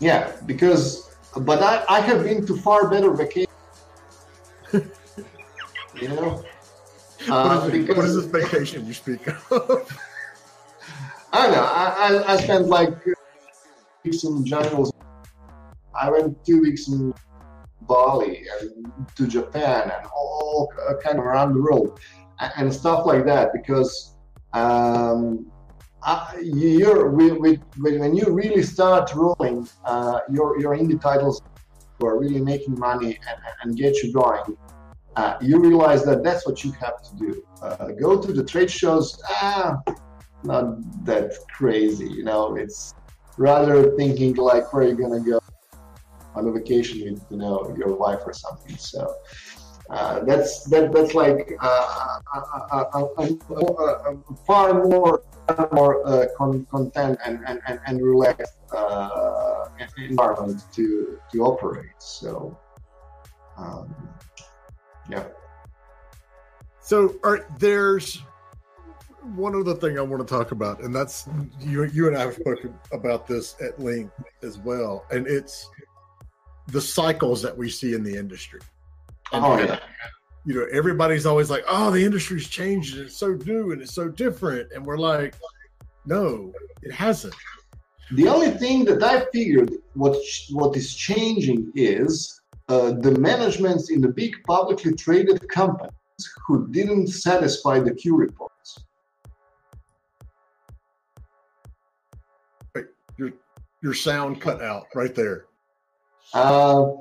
[0.00, 3.52] Yeah, because, but I, I have been to far better vacations.
[4.72, 6.44] you know?
[7.28, 9.92] Uh, what, is it, what is this vacation you speak of?
[11.32, 11.62] I know.
[11.62, 12.94] I, I, I spent like
[14.04, 14.92] weeks in jungles.
[15.98, 17.12] I went two weeks in
[17.82, 21.98] Bali and to Japan and all kind of around the world
[22.40, 24.14] and, and stuff like that because
[24.52, 25.50] um,
[26.06, 31.42] I, you're when you really start rolling uh, your your indie titles
[31.98, 34.56] who are really making money and, and get you going.
[35.16, 37.42] Uh, you realize that that's what you have to do.
[37.60, 39.20] Uh, go to the trade shows.
[39.28, 39.78] Ah,
[40.44, 40.64] not
[41.04, 42.08] that crazy.
[42.08, 42.94] You know, it's
[43.36, 45.40] rather thinking like where are you're gonna go
[46.36, 48.76] on a vacation with you know your wife or something.
[48.76, 49.12] So
[49.90, 52.38] uh, that's that that's like uh, a,
[52.72, 54.16] a, a,
[54.46, 55.22] far more
[55.72, 59.68] more uh, con- content and and, and, and relaxed uh,
[59.98, 61.98] environment to to operate.
[61.98, 62.58] So
[63.56, 63.94] um,
[65.08, 65.24] yeah.
[66.80, 68.22] So, are there's
[69.34, 71.28] one other thing I want to talk about, and that's
[71.60, 71.84] you.
[71.84, 74.12] You and I have spoken about this at length
[74.42, 75.68] as well, and it's
[76.68, 78.60] the cycles that we see in the industry.
[79.32, 79.80] Oh yeah.
[80.44, 82.96] You know, everybody's always like, "Oh, the industry's changed.
[82.96, 85.34] It's so new and it's so different," and we're like,
[86.04, 86.52] "No,
[86.82, 87.34] it hasn't."
[88.12, 90.16] The only thing that I figured what
[90.52, 95.90] what is changing is uh, the managements in the big publicly traded companies
[96.46, 98.52] who didn't satisfy the Q reports.
[103.18, 103.32] your
[103.82, 105.46] your sound cut out right there.
[106.34, 106.92] Uh,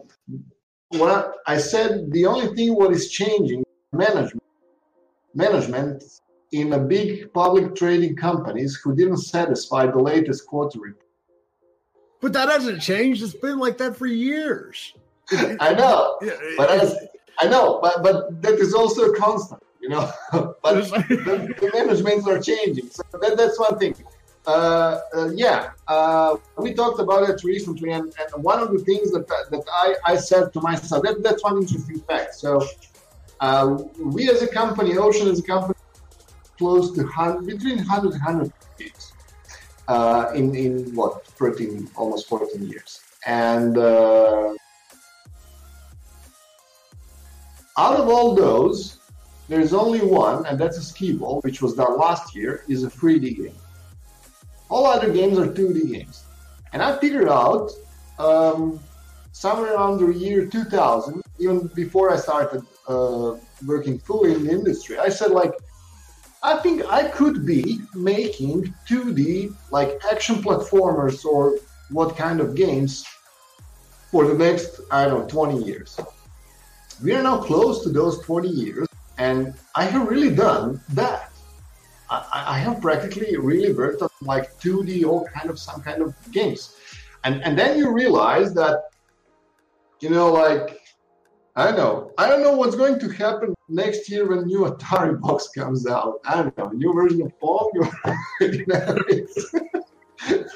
[0.89, 4.43] what I said, the only thing what is changing management
[5.33, 6.03] management
[6.51, 11.05] in a big public trading companies who didn't satisfy the latest quarter report.
[12.21, 13.21] But that hasn't changed.
[13.21, 14.93] It's been like that for years.
[15.59, 16.17] I know,
[16.57, 20.11] but I, I know, but but that is also a constant, you know.
[20.31, 23.95] but the, the managements are changing, so that, that's one thing.
[24.47, 29.11] Uh, uh, yeah, uh, we talked about it recently, and, and, one of the things
[29.11, 32.35] that that I, I said to myself that, that's one interesting fact.
[32.35, 32.63] So,
[33.39, 35.73] uh, we as a company, Ocean as a company,
[36.59, 39.13] close to 100, between 100 and 100 years
[39.87, 43.79] uh, in in what 13, almost 14 years, and
[47.77, 48.99] out of all those,
[49.49, 52.89] there's only one, and that's a skee ball, which was done last year, is a
[52.89, 53.55] 3D game.
[54.69, 56.23] All other games are 2D games.
[56.73, 57.71] And I figured out
[58.19, 58.79] um,
[59.31, 63.35] somewhere around the year 2000, even before I started uh,
[63.65, 65.53] working fully in the industry, I said, like,
[66.43, 71.57] I think I could be making 2D, like action platformers or
[71.89, 73.05] what kind of games
[74.11, 75.99] for the next, I don't know, 20 years.
[77.03, 78.87] We are now close to those 20 years,
[79.17, 81.24] and I have really done that.
[82.09, 86.13] I, I have practically really worked on like 2D or kind of some kind of
[86.31, 86.75] games.
[87.23, 88.89] And, and then you realize that,
[89.99, 90.81] you know, like,
[91.55, 92.11] I don't know.
[92.17, 96.19] I don't know what's going to happen next year when new Atari box comes out.
[96.25, 97.71] I don't know, new version of Pong.
[98.39, 99.55] it's,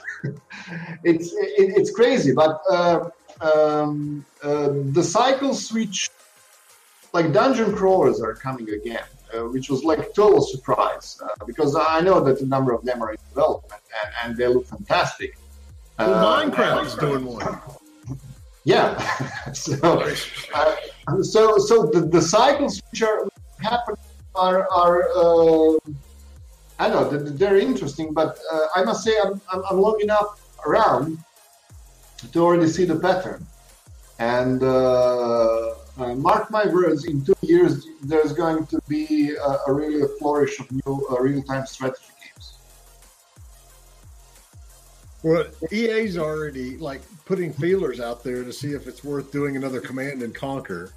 [1.04, 3.10] it's, it, it's crazy, but uh,
[3.41, 6.10] um, uh, the cycle switch,
[7.14, 9.06] like dungeon crawlers are coming again
[9.52, 13.02] which was like a total surprise uh, because I know that a number of them
[13.02, 15.38] are in development and, and they look fantastic.
[15.98, 17.60] Well, uh, Minecraft is doing one.
[18.66, 19.00] Yeah,
[19.54, 20.04] so
[20.54, 20.76] uh,
[21.24, 23.28] so so the, the cycles which are
[23.62, 23.98] happening
[24.36, 25.78] are are uh,
[26.78, 31.18] I know they're interesting, but uh, I must say I'm, I'm, I'm long enough around
[32.32, 33.46] to already see the pattern
[34.20, 35.74] and uh,
[36.16, 40.60] mark my words, in two years, there's going to be a, a really a flourish
[40.60, 42.54] of new uh, real-time strategy games.
[45.24, 49.82] Well, EA's already like putting feelers out there to see if it's worth doing another
[49.82, 50.91] Command and Conquer,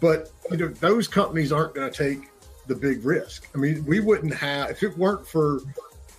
[0.00, 2.30] but you know those companies aren't going to take
[2.68, 3.48] the big risk.
[3.54, 5.60] I mean, we wouldn't have if it weren't for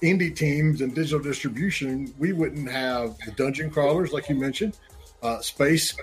[0.02, 4.78] indie teams and digital distribution, we wouldn't have the dungeon crawlers like you mentioned,
[5.24, 5.96] uh, space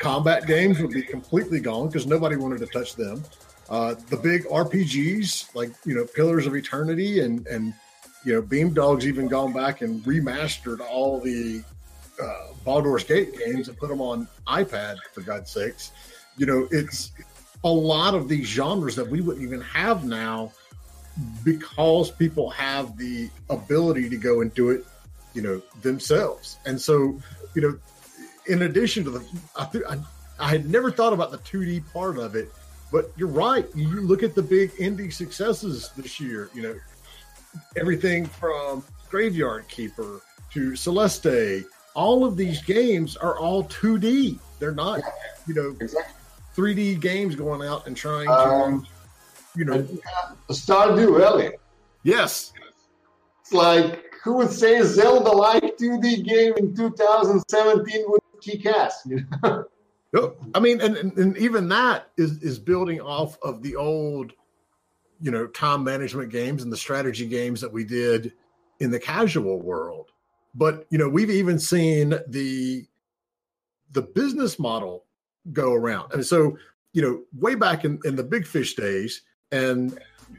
[0.00, 3.22] combat games would be completely gone because nobody wanted to touch them.
[3.68, 7.72] Uh, the big RPGs like you know Pillars of Eternity and and
[8.24, 11.62] you know Beamdog's even gone back and remastered all the
[12.20, 15.92] uh, Baldur's Gate games and put them on iPad for God's sakes.
[16.36, 17.12] You know it's
[17.62, 20.50] a lot of these genres that we wouldn't even have now
[21.44, 24.86] because people have the ability to go and do it,
[25.34, 26.58] you know, themselves.
[26.64, 27.20] And so,
[27.54, 27.78] you know,
[28.50, 29.24] in addition to the,
[29.56, 29.98] I, I,
[30.40, 32.52] I had never thought about the 2D part of it,
[32.92, 33.66] but you're right.
[33.74, 36.50] You look at the big indie successes this year.
[36.52, 36.74] You know,
[37.76, 40.20] everything from Graveyard Keeper
[40.52, 41.64] to Celeste.
[41.94, 44.38] All of these games are all 2D.
[44.58, 45.00] They're not,
[45.46, 45.76] you know,
[46.56, 48.86] 3D games going out and trying to, um,
[49.56, 49.86] you know,
[50.48, 51.52] Stardew Valley.
[52.02, 52.52] Yes.
[53.40, 58.20] It's like who would say Zelda like 2D game in 2017 would
[58.66, 59.02] ass.
[59.06, 59.66] You know?
[60.54, 64.32] I mean, and, and, and even that is is building off of the old,
[65.20, 68.32] you know, time management games and the strategy games that we did
[68.80, 70.10] in the casual world.
[70.54, 72.86] But you know, we've even seen the
[73.92, 75.04] the business model
[75.52, 76.12] go around.
[76.12, 76.56] And so,
[76.92, 79.22] you know, way back in, in the big fish days,
[79.52, 79.98] and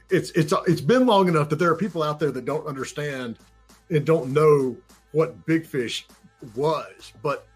[0.10, 3.38] it's it's it's been long enough that there are people out there that don't understand
[3.90, 4.76] and don't know
[5.12, 6.08] what big fish
[6.56, 7.14] was.
[7.22, 7.48] But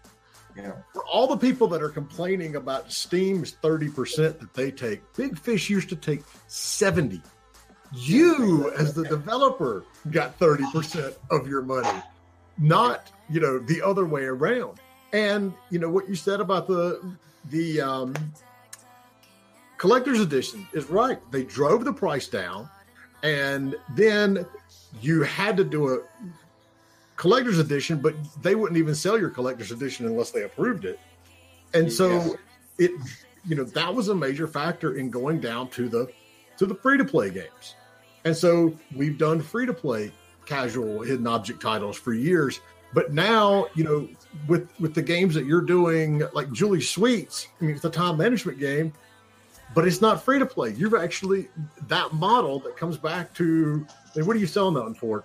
[0.56, 0.72] yeah.
[0.92, 5.68] For all the people that are complaining about Steam's 30% that they take, Big Fish
[5.68, 7.20] used to take 70.
[7.94, 12.02] You, as the developer, got 30% of your money,
[12.58, 14.80] not, you know, the other way around.
[15.12, 17.16] And, you know, what you said about the
[17.50, 18.14] the um,
[19.78, 21.18] collector's edition is right.
[21.30, 22.68] They drove the price down,
[23.22, 24.46] and then
[25.00, 25.98] you had to do a
[27.16, 31.00] collector's edition, but they wouldn't even sell your collector's edition unless they approved it.
[31.74, 32.36] And so
[32.78, 32.92] it
[33.46, 36.08] you know that was a major factor in going down to the
[36.58, 37.74] to the free to play games.
[38.24, 40.12] And so we've done free to play
[40.46, 42.60] casual hidden object titles for years,
[42.92, 44.08] but now, you know,
[44.48, 48.16] with with the games that you're doing like Julie's Sweets, I mean it's a time
[48.16, 48.92] management game,
[49.74, 50.70] but it's not free to play.
[50.72, 51.48] You've actually
[51.88, 55.24] that model that comes back to I mean, what are you selling that one for?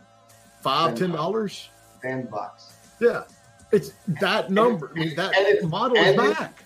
[0.61, 1.69] Five, ten dollars?
[2.01, 2.73] Ten bucks.
[2.99, 3.23] Yeah,
[3.71, 4.91] it's that number.
[4.95, 6.63] And, that and it, model is back.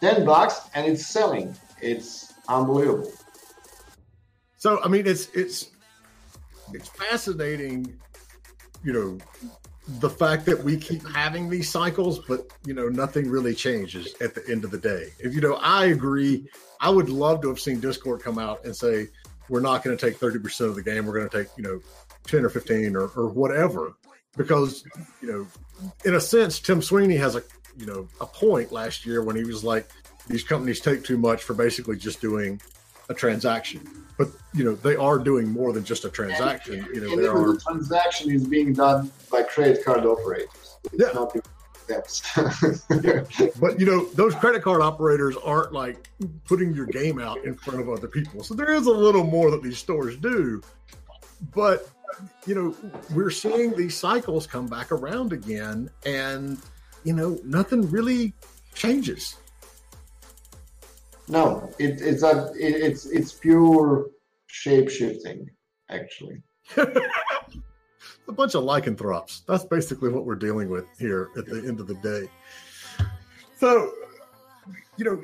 [0.00, 1.54] Ten bucks, and it's selling.
[1.80, 3.12] It's unbelievable.
[4.56, 5.70] So I mean, it's it's
[6.72, 7.98] it's fascinating.
[8.82, 9.18] You know,
[10.00, 14.34] the fact that we keep having these cycles, but you know, nothing really changes at
[14.34, 15.08] the end of the day.
[15.18, 16.48] If you know, I agree.
[16.80, 19.08] I would love to have seen Discord come out and say,
[19.48, 21.06] "We're not going to take thirty percent of the game.
[21.06, 21.80] We're going to take you know."
[22.26, 23.94] 10 or 15 or, or whatever
[24.36, 24.84] because
[25.20, 25.46] you know,
[26.04, 27.42] in a sense, Tim Sweeney has a
[27.78, 29.88] you know a point last year when he was like,
[30.28, 32.60] these companies take too much for basically just doing
[33.08, 33.80] a transaction.
[34.18, 36.80] But you know they are doing more than just a transaction.
[36.84, 40.04] And, you know and there even are the transaction is being done by credit card
[40.06, 40.76] operators.
[40.84, 41.12] It's Yeah.
[41.12, 41.36] not.
[43.60, 46.08] But you know, those credit card operators aren't like
[46.44, 48.42] putting your game out in front of other people.
[48.42, 50.62] So there is a little more that these stores do.
[51.54, 51.88] But
[52.46, 52.74] you know,
[53.14, 56.58] we're seeing these cycles come back around again, and
[57.04, 58.32] you know, nothing really
[58.74, 59.36] changes.
[61.28, 64.10] no, it, it's a it, it's it's pure
[64.46, 65.48] shape shifting.
[65.88, 66.42] Actually,
[66.76, 69.42] a bunch of lycanthropes.
[69.46, 72.28] That's basically what we're dealing with here at the end of the day.
[73.58, 73.92] So,
[74.96, 75.22] you know,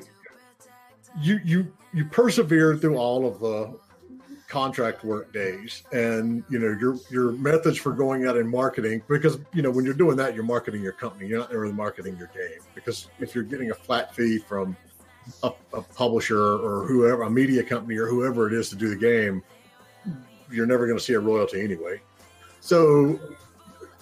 [1.21, 3.77] you you you persevere through all of the
[4.53, 9.39] contract work days, and you know your your methods for going out and marketing because
[9.51, 11.27] you know when you're doing that, you're marketing your company.
[11.27, 14.77] You're not really marketing your game because if you're getting a flat fee from
[15.41, 18.95] a, a publisher or whoever, a media company or whoever it is to do the
[18.95, 19.41] game,
[20.51, 21.99] you're never going to see a royalty anyway.
[22.59, 23.19] So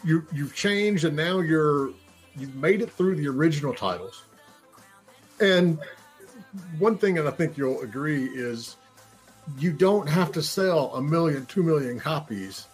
[0.04, 1.92] you you've changed and now you're
[2.36, 4.24] you've made it through the original titles.
[5.40, 5.80] And
[6.78, 8.76] one thing that I think you'll agree is
[9.60, 12.68] you don't have to sell a million, two million copies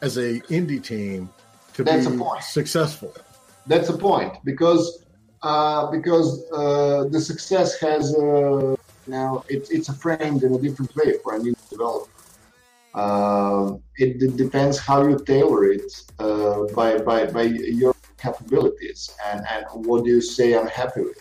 [0.00, 1.28] as a indie team
[1.74, 2.42] to That's be a point.
[2.42, 3.14] successful.
[3.66, 5.04] that's the point because
[5.42, 8.74] uh, because uh, the success has uh,
[9.06, 12.08] now it, it's a framed in a different way for a new developer.
[12.94, 19.40] Uh, it, d- depends how you tailor it uh, by, by by your capabilities and
[19.52, 21.18] and what do you say I'm happy with.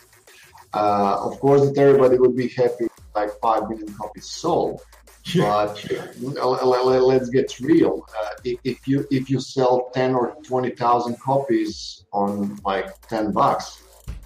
[0.74, 4.82] Uh, of course, that everybody would be happy like five million copies sold,
[5.36, 5.86] but
[6.24, 8.06] l- let's get real.
[8.10, 13.32] Uh, if, if you if you sell ten or twenty thousand copies on like ten
[13.32, 13.82] bucks,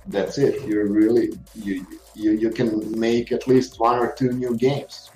[0.08, 0.68] that's it.
[0.68, 1.86] You're really you
[2.16, 5.12] you, you can make at least one or two new games,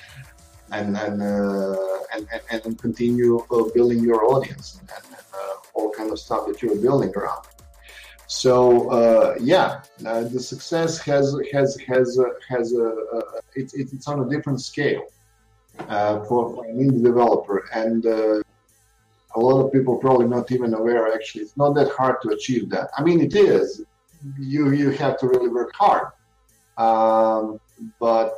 [0.72, 1.76] and and, uh,
[2.14, 6.46] and and and continue uh, building your audience and, and uh, all kind of stuff
[6.46, 7.46] that you're building around.
[8.32, 14.08] So uh, yeah, uh, the success has has has uh, has a uh, it's it's
[14.08, 15.04] on a different scale
[15.80, 18.40] uh, for, for an indie developer, and uh,
[19.34, 21.12] a lot of people probably not even aware.
[21.12, 22.88] Actually, it's not that hard to achieve that.
[22.96, 23.84] I mean, it is.
[24.38, 26.06] You you have to really work hard,
[26.78, 27.60] um,
[28.00, 28.34] but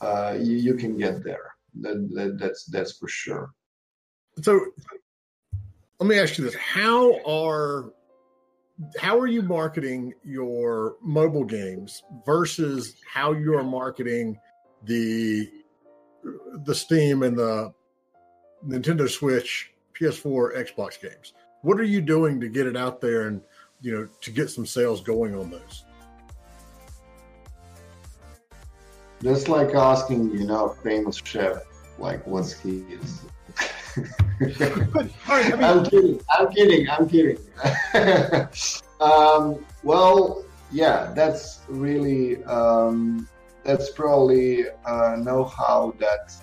[0.00, 1.56] uh, you, you can get there.
[1.80, 3.52] That, that, that's that's for sure.
[4.40, 4.60] So
[5.98, 7.92] let me ask you this: How are
[8.98, 14.38] how are you marketing your mobile games versus how you are marketing
[14.84, 15.50] the
[16.64, 17.72] the Steam and the
[18.66, 21.34] Nintendo Switch, PS4, Xbox games?
[21.62, 23.40] What are you doing to get it out there and
[23.80, 25.84] you know to get some sales going on those?
[29.22, 31.62] Just like asking, you know, famous chef,
[31.98, 33.24] like what's he is.
[33.94, 34.60] But,
[35.28, 36.20] all right, I mean, I'm kidding.
[36.30, 36.88] I'm kidding.
[36.88, 37.38] I'm kidding.
[39.00, 43.28] um, well, yeah, that's really um,
[43.64, 46.34] that's probably uh, know-how that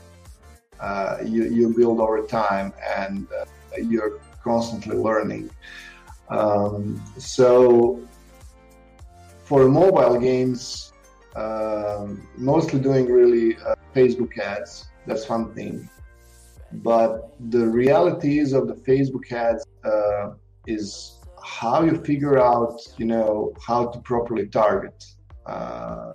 [0.80, 3.46] uh, you you build over time, and uh,
[3.82, 5.50] you're constantly learning.
[6.30, 8.02] Um, so
[9.46, 10.94] for mobile games,
[11.36, 14.86] um, mostly doing really uh, Facebook ads.
[15.08, 15.90] That's one thing
[16.72, 20.32] but the realities of the facebook ads uh,
[20.68, 25.04] is how you figure out you know how to properly target
[25.46, 26.14] uh,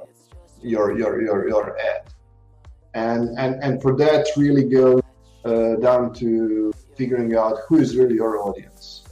[0.63, 2.13] your, your your your ad.
[2.95, 5.03] And and and for that really goes
[5.45, 9.05] uh, down to figuring out who is really your audience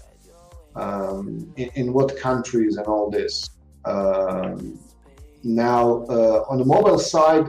[0.77, 3.51] um, in, in what countries and all this.
[3.85, 4.78] Um,
[5.43, 7.48] now uh, on the mobile side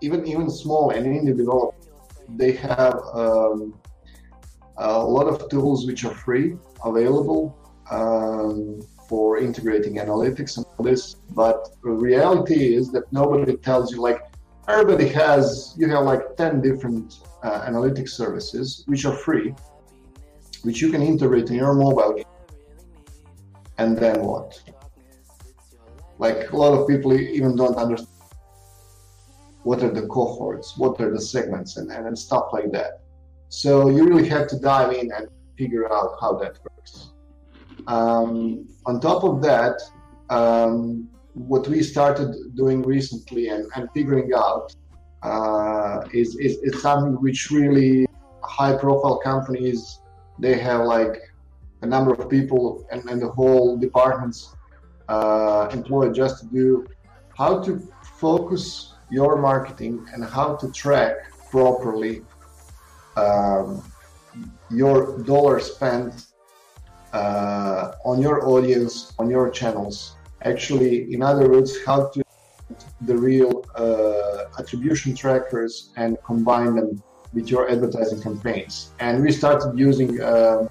[0.00, 1.79] even even small and indie developers
[2.36, 3.74] they have um,
[4.78, 7.56] a lot of tools which are free available
[7.90, 11.14] um, for integrating analytics and all this.
[11.30, 14.20] But the reality is that nobody tells you like
[14.68, 19.54] everybody has you have like 10 different uh, analytics services which are free,
[20.62, 22.22] which you can integrate in your mobile.
[23.78, 24.60] And then what?
[26.18, 28.09] Like a lot of people even don't understand
[29.62, 33.00] what are the cohorts, what are the segments, and, and, and stuff like that.
[33.48, 35.28] So you really have to dive in and
[35.58, 37.10] figure out how that works.
[37.86, 39.80] Um, on top of that,
[40.30, 44.74] um, what we started doing recently and, and figuring out
[45.22, 48.06] uh, is, is, is something which really
[48.42, 50.00] high profile companies
[50.38, 51.20] they have like
[51.82, 54.56] a number of people and, and the whole departments
[55.08, 56.86] uh, employed just to do
[57.36, 57.80] how to
[58.18, 61.16] focus your marketing and how to track
[61.50, 62.22] properly
[63.16, 63.82] um,
[64.70, 66.26] your dollar spent
[67.12, 70.16] uh, on your audience, on your channels.
[70.42, 72.22] Actually, in other words, how to
[73.02, 78.90] the real uh, attribution trackers and combine them with your advertising campaigns.
[79.00, 80.68] And we started using uh,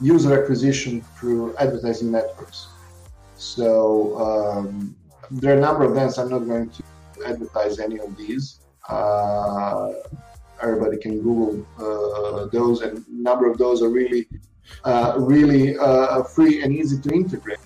[0.00, 2.68] user acquisition through advertising networks.
[3.36, 4.96] So um,
[5.30, 6.10] there are a number of them.
[6.16, 6.82] I'm not going to
[7.24, 8.60] advertise any of these.
[8.88, 9.92] Uh,
[10.60, 14.28] everybody can Google uh, those, and a number of those are really,
[14.84, 15.74] uh, really
[16.34, 17.58] free and easy to integrate.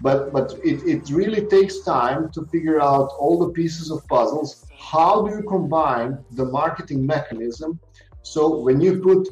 [0.00, 4.66] But but it, it really takes time to figure out all the pieces of puzzles.
[4.78, 7.80] How do you combine the marketing mechanism?
[8.22, 9.28] So when you put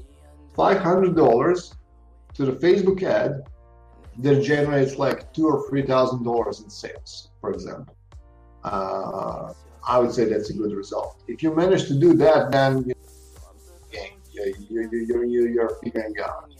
[0.54, 1.74] five hundred dollars
[2.34, 3.42] to the Facebook ad,
[4.18, 7.95] that generates like two or three thousand dollars in sales, for example.
[8.66, 9.52] Uh,
[9.86, 11.22] I would say that's a good result.
[11.28, 12.94] If you manage to do that, then you
[14.68, 16.50] you're, you're, you're, you're figuring out.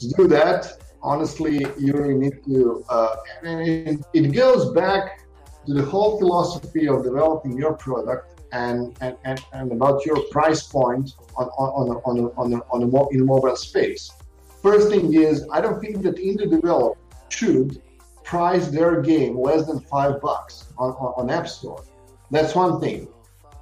[0.00, 0.60] To do that,
[1.02, 5.20] honestly, you really need to, uh, it, it goes back
[5.66, 10.62] to the whole philosophy of developing your product and, and, and, and about your price
[10.62, 11.68] point on, on,
[12.04, 14.10] on, on, on, on a, in a mobile space.
[14.62, 16.98] First thing is, I don't think that indie developer
[17.28, 17.82] should
[18.24, 21.84] price their game less than five bucks on, on, on App Store.
[22.30, 23.08] That's one thing.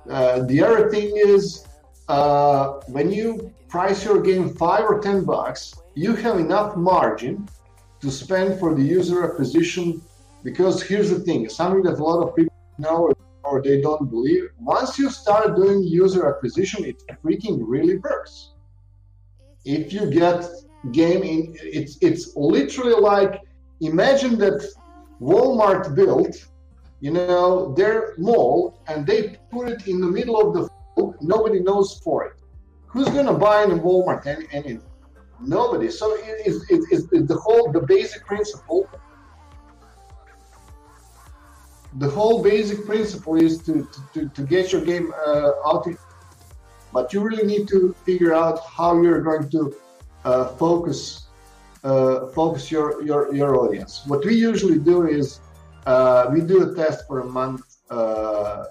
[0.08, 1.66] Uh, the other thing is
[2.08, 7.48] uh, when you price your game five or ten bucks, you have enough margin
[8.00, 10.00] to spend for the user acquisition.
[10.42, 13.12] Because here's the thing, something that a lot of people know
[13.44, 14.48] or they don't believe.
[14.58, 18.52] Once you start doing user acquisition, it freaking really works.
[19.64, 20.44] If you get
[20.92, 23.40] game in, it's it's literally like
[23.82, 24.66] imagine that
[25.20, 26.34] Walmart built,
[27.00, 30.68] you know, their mall and they put it in the middle of the
[31.20, 32.34] nobody knows for it.
[32.86, 34.78] Who's going to buy in Walmart any
[35.44, 35.90] Nobody.
[35.90, 38.88] So it is it, it, it, the whole the basic principle.
[41.98, 45.88] The whole basic principle is to to, to get your game uh, out,
[46.92, 49.74] but you really need to figure out how you're going to
[50.24, 51.26] uh, focus
[51.84, 54.02] uh, focus your, your your audience.
[54.06, 55.40] What we usually do is
[55.86, 58.66] uh, we do a test for a month uh,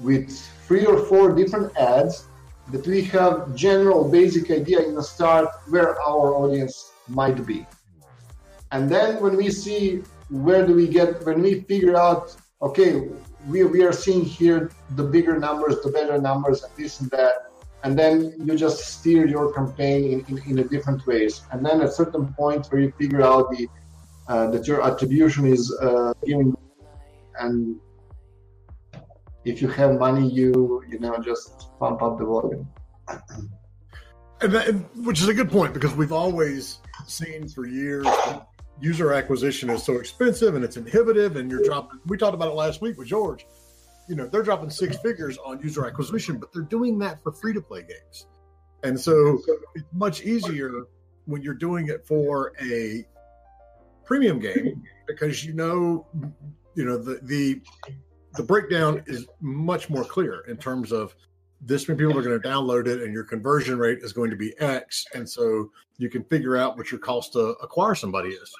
[0.00, 0.30] with
[0.66, 2.24] three or four different ads
[2.72, 7.66] that we have general basic idea in the start where our audience might be.
[8.72, 13.08] And then when we see where do we get, when we figure out, okay,
[13.46, 17.52] we, we are seeing here the bigger numbers, the better numbers, and this and that.
[17.84, 21.42] And then you just steer your campaign in, in, in a different ways.
[21.52, 23.68] And then at certain point where you figure out the
[24.26, 26.56] uh, that your attribution is uh, giving
[27.38, 27.78] and
[29.44, 32.66] if you have money, you you know just pump up the volume.
[34.40, 38.06] And that, which is a good point because we've always seen for years
[38.80, 42.00] user acquisition is so expensive and it's inhibitive, and you're dropping.
[42.06, 43.46] We talked about it last week with George.
[44.08, 47.54] You know, they're dropping six figures on user acquisition, but they're doing that for free
[47.54, 48.26] to play games.
[48.82, 49.40] And so
[49.74, 50.84] it's much easier
[51.24, 53.06] when you're doing it for a
[54.04, 56.06] premium game because you know,
[56.74, 57.62] you know, the the
[58.34, 61.14] the breakdown is much more clear in terms of
[61.60, 64.36] this many people are going to download it and your conversion rate is going to
[64.36, 65.06] be X.
[65.14, 68.52] And so you can figure out what your cost to acquire somebody is.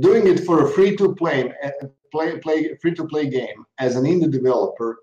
[0.00, 1.52] Doing it for a free to play,
[2.10, 4.98] play, play free to play game as an indie developer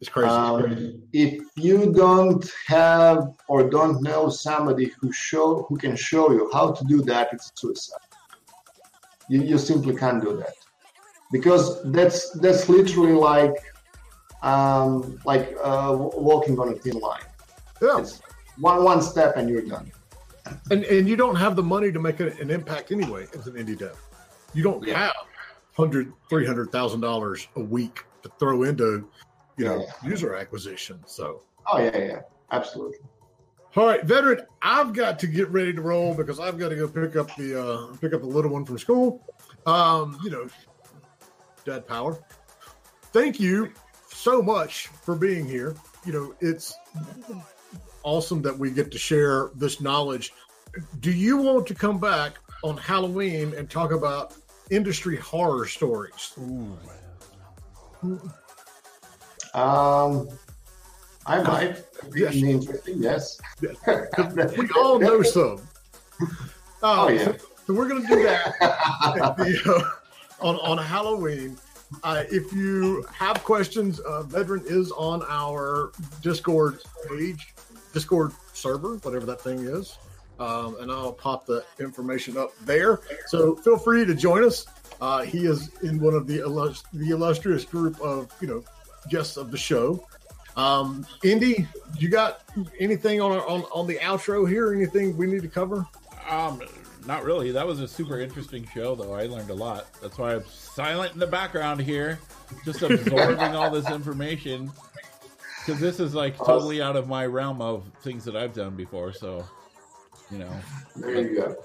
[0.00, 0.30] it's crazy.
[0.30, 6.50] Um, if you don't have or don't know somebody who show who can show you
[6.52, 7.98] how to do that, it's suicide.
[9.28, 10.54] You, you simply can't do that
[11.30, 13.54] because that's that's literally like
[14.42, 17.20] um, like uh, walking on a thin line.
[17.82, 17.98] Yeah.
[17.98, 18.22] It's
[18.58, 19.92] one one step and you're done.
[20.70, 23.78] And and you don't have the money to make an impact anyway as an indie
[23.78, 23.98] dev.
[24.54, 24.98] You don't yeah.
[24.98, 25.29] have
[25.80, 29.08] hundred three hundred thousand dollars a week to throw into
[29.56, 30.10] you know yeah.
[30.10, 31.00] user acquisition.
[31.06, 32.20] So oh yeah yeah
[32.50, 32.98] absolutely.
[33.76, 36.88] All right, Vedran, I've got to get ready to roll because I've got to go
[36.88, 39.24] pick up the uh, pick up the little one from school.
[39.64, 40.48] Um, you know,
[41.64, 42.18] Dad Power.
[43.12, 43.72] Thank you
[44.08, 45.76] so much for being here.
[46.04, 46.74] You know, it's
[48.02, 50.32] awesome that we get to share this knowledge.
[50.98, 54.34] Do you want to come back on Halloween and talk about
[54.70, 56.32] industry horror stories?
[56.38, 58.20] Ooh.
[59.54, 60.28] Um,
[61.26, 61.84] I might.
[62.14, 62.34] Yes.
[62.36, 63.02] Interesting.
[63.02, 63.40] Yes.
[63.60, 64.56] yes.
[64.56, 65.60] we all know some.
[66.82, 67.24] oh yeah.
[67.24, 67.36] So,
[67.66, 68.54] so we're going to do that.
[69.36, 71.56] the, uh, on on Halloween.
[72.04, 75.90] Uh, if you have questions, uh, Vedran is on our
[76.22, 77.52] Discord page,
[77.92, 79.98] Discord server, whatever that thing is.
[80.40, 83.00] Um, and I'll pop the information up there.
[83.26, 84.66] So feel free to join us.
[85.00, 88.64] Uh, he is in one of the illus- the illustrious group of you know
[89.08, 90.04] guests of the show.
[90.56, 91.68] Um, Indy,
[91.98, 92.42] you got
[92.80, 94.72] anything on, our, on on the outro here?
[94.72, 95.86] Anything we need to cover?
[96.28, 96.60] Um,
[97.06, 97.50] not really.
[97.52, 99.14] That was a super interesting show, though.
[99.14, 99.86] I learned a lot.
[100.00, 102.18] That's why I'm silent in the background here,
[102.64, 104.70] just absorbing all this information.
[105.64, 109.12] Because this is like totally out of my realm of things that I've done before.
[109.12, 109.44] So,
[110.30, 110.50] you know.
[110.96, 111.56] There you go.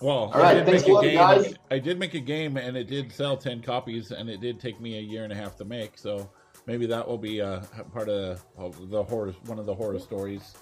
[0.00, 1.14] Well, All right, I did thanks make a game.
[1.16, 1.54] guys.
[1.72, 4.80] I did make a game, and it did sell ten copies, and it did take
[4.80, 5.98] me a year and a half to make.
[5.98, 6.30] So
[6.66, 7.60] maybe that will be uh,
[7.92, 10.54] part of, of the horror, one of the horror stories.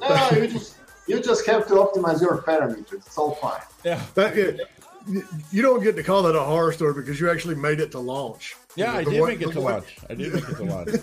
[0.00, 0.76] No, you just
[1.08, 2.92] you just have to optimize your parameters.
[2.92, 3.60] It's all fine.
[3.84, 4.60] Yeah, That it,
[5.08, 7.90] you- you don't get to call that a horror story because you actually made it
[7.92, 8.56] to launch.
[8.76, 9.96] yeah, I did one- make it the to one- launch.
[10.10, 10.90] I did make it to launch.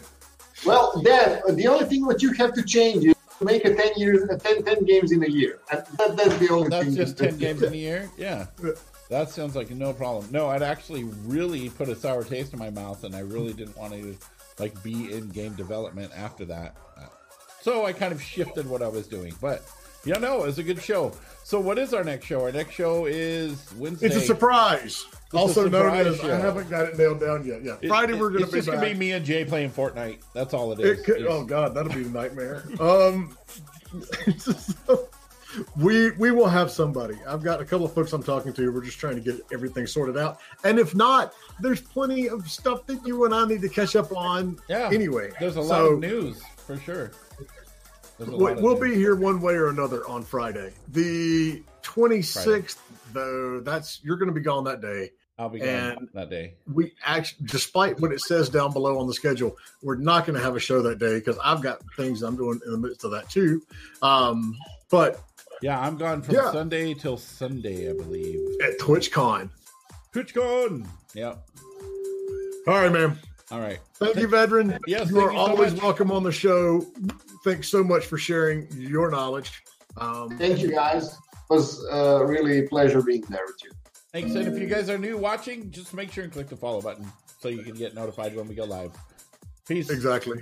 [0.66, 3.13] Well, then the only thing what you have to change is to
[3.44, 5.60] make a ten years, a 10, 10 games in a year.
[5.72, 6.96] That, that's the only That's thing.
[6.96, 8.10] just ten games in a year.
[8.18, 8.48] Yeah,
[9.10, 10.28] that sounds like no problem.
[10.32, 13.78] No, I'd actually really put a sour taste in my mouth, and I really didn't
[13.78, 14.18] want to
[14.60, 16.76] like be in game development after that.
[17.62, 19.34] So I kind of shifted what I was doing.
[19.40, 19.64] But
[20.06, 21.12] yeah, no, it's a good show.
[21.44, 22.42] So what is our next show?
[22.44, 24.08] Our next show is Wednesday.
[24.08, 25.06] It's a surprise.
[25.34, 26.34] a also known surprise as show.
[26.34, 27.64] I haven't got it nailed down yet.
[27.64, 29.72] Yeah, It- Friday it- we're going to be just gonna be me and Jay playing
[29.72, 30.20] Fortnite.
[30.34, 31.00] That's all it is.
[31.00, 32.64] It could, It's- oh god, that'll be a nightmare.
[32.80, 33.38] um,
[35.78, 37.16] we we will have somebody.
[37.28, 38.72] I've got a couple of folks I'm talking to.
[38.72, 40.40] We're just trying to get everything sorted out.
[40.64, 44.16] And if not, there's plenty of stuff that you and I need to catch up
[44.16, 44.58] on.
[44.68, 44.90] Yeah.
[44.92, 47.12] Anyway, There's a lot So, of news for sure.
[48.18, 50.74] There's a we- lot of We'll be here one way or another on Friday.
[50.90, 52.78] The 26th,
[53.12, 55.12] though, that's you're going to be gone that day.
[55.40, 56.54] I'll be gone that day.
[56.72, 60.44] we actually, despite what it says down below on the schedule, we're not going to
[60.44, 63.12] have a show that day because I've got things I'm doing in the midst of
[63.12, 63.62] that too.
[64.04, 64.56] Um,
[64.92, 65.20] but
[65.64, 66.52] Yeah, I'm gone from Yeah.
[66.52, 68.40] Sunday till Sunday, I believe.
[68.64, 69.50] at TwitchCon.
[70.14, 70.86] TwitchCon.
[71.16, 71.36] Yeah.
[72.68, 73.18] All right, man.
[73.52, 73.80] All right.
[73.96, 74.78] Thank you, Vedran.
[74.88, 75.82] Yes, you are you so always much.
[75.82, 76.86] welcome on the show.
[77.44, 79.64] Thanks so much for sharing your knowledge.
[79.98, 81.14] Um, Thank you, guys.
[81.14, 83.72] It was uh, really a pleasure being there with you.
[84.12, 84.34] Thanks.
[84.36, 87.06] And if you guys are new watching, just make sure and click the follow button
[87.40, 88.92] so you can get notified when we go live.
[89.68, 89.90] Peace.
[89.90, 90.40] exactly.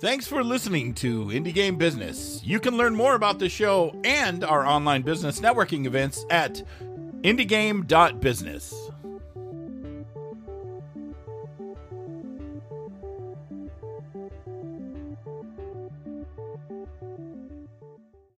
[0.00, 2.40] Thanks for listening to Indie Game Business.
[2.42, 6.62] You can learn more about the show and our online business networking events at
[7.22, 8.89] indiegame.business.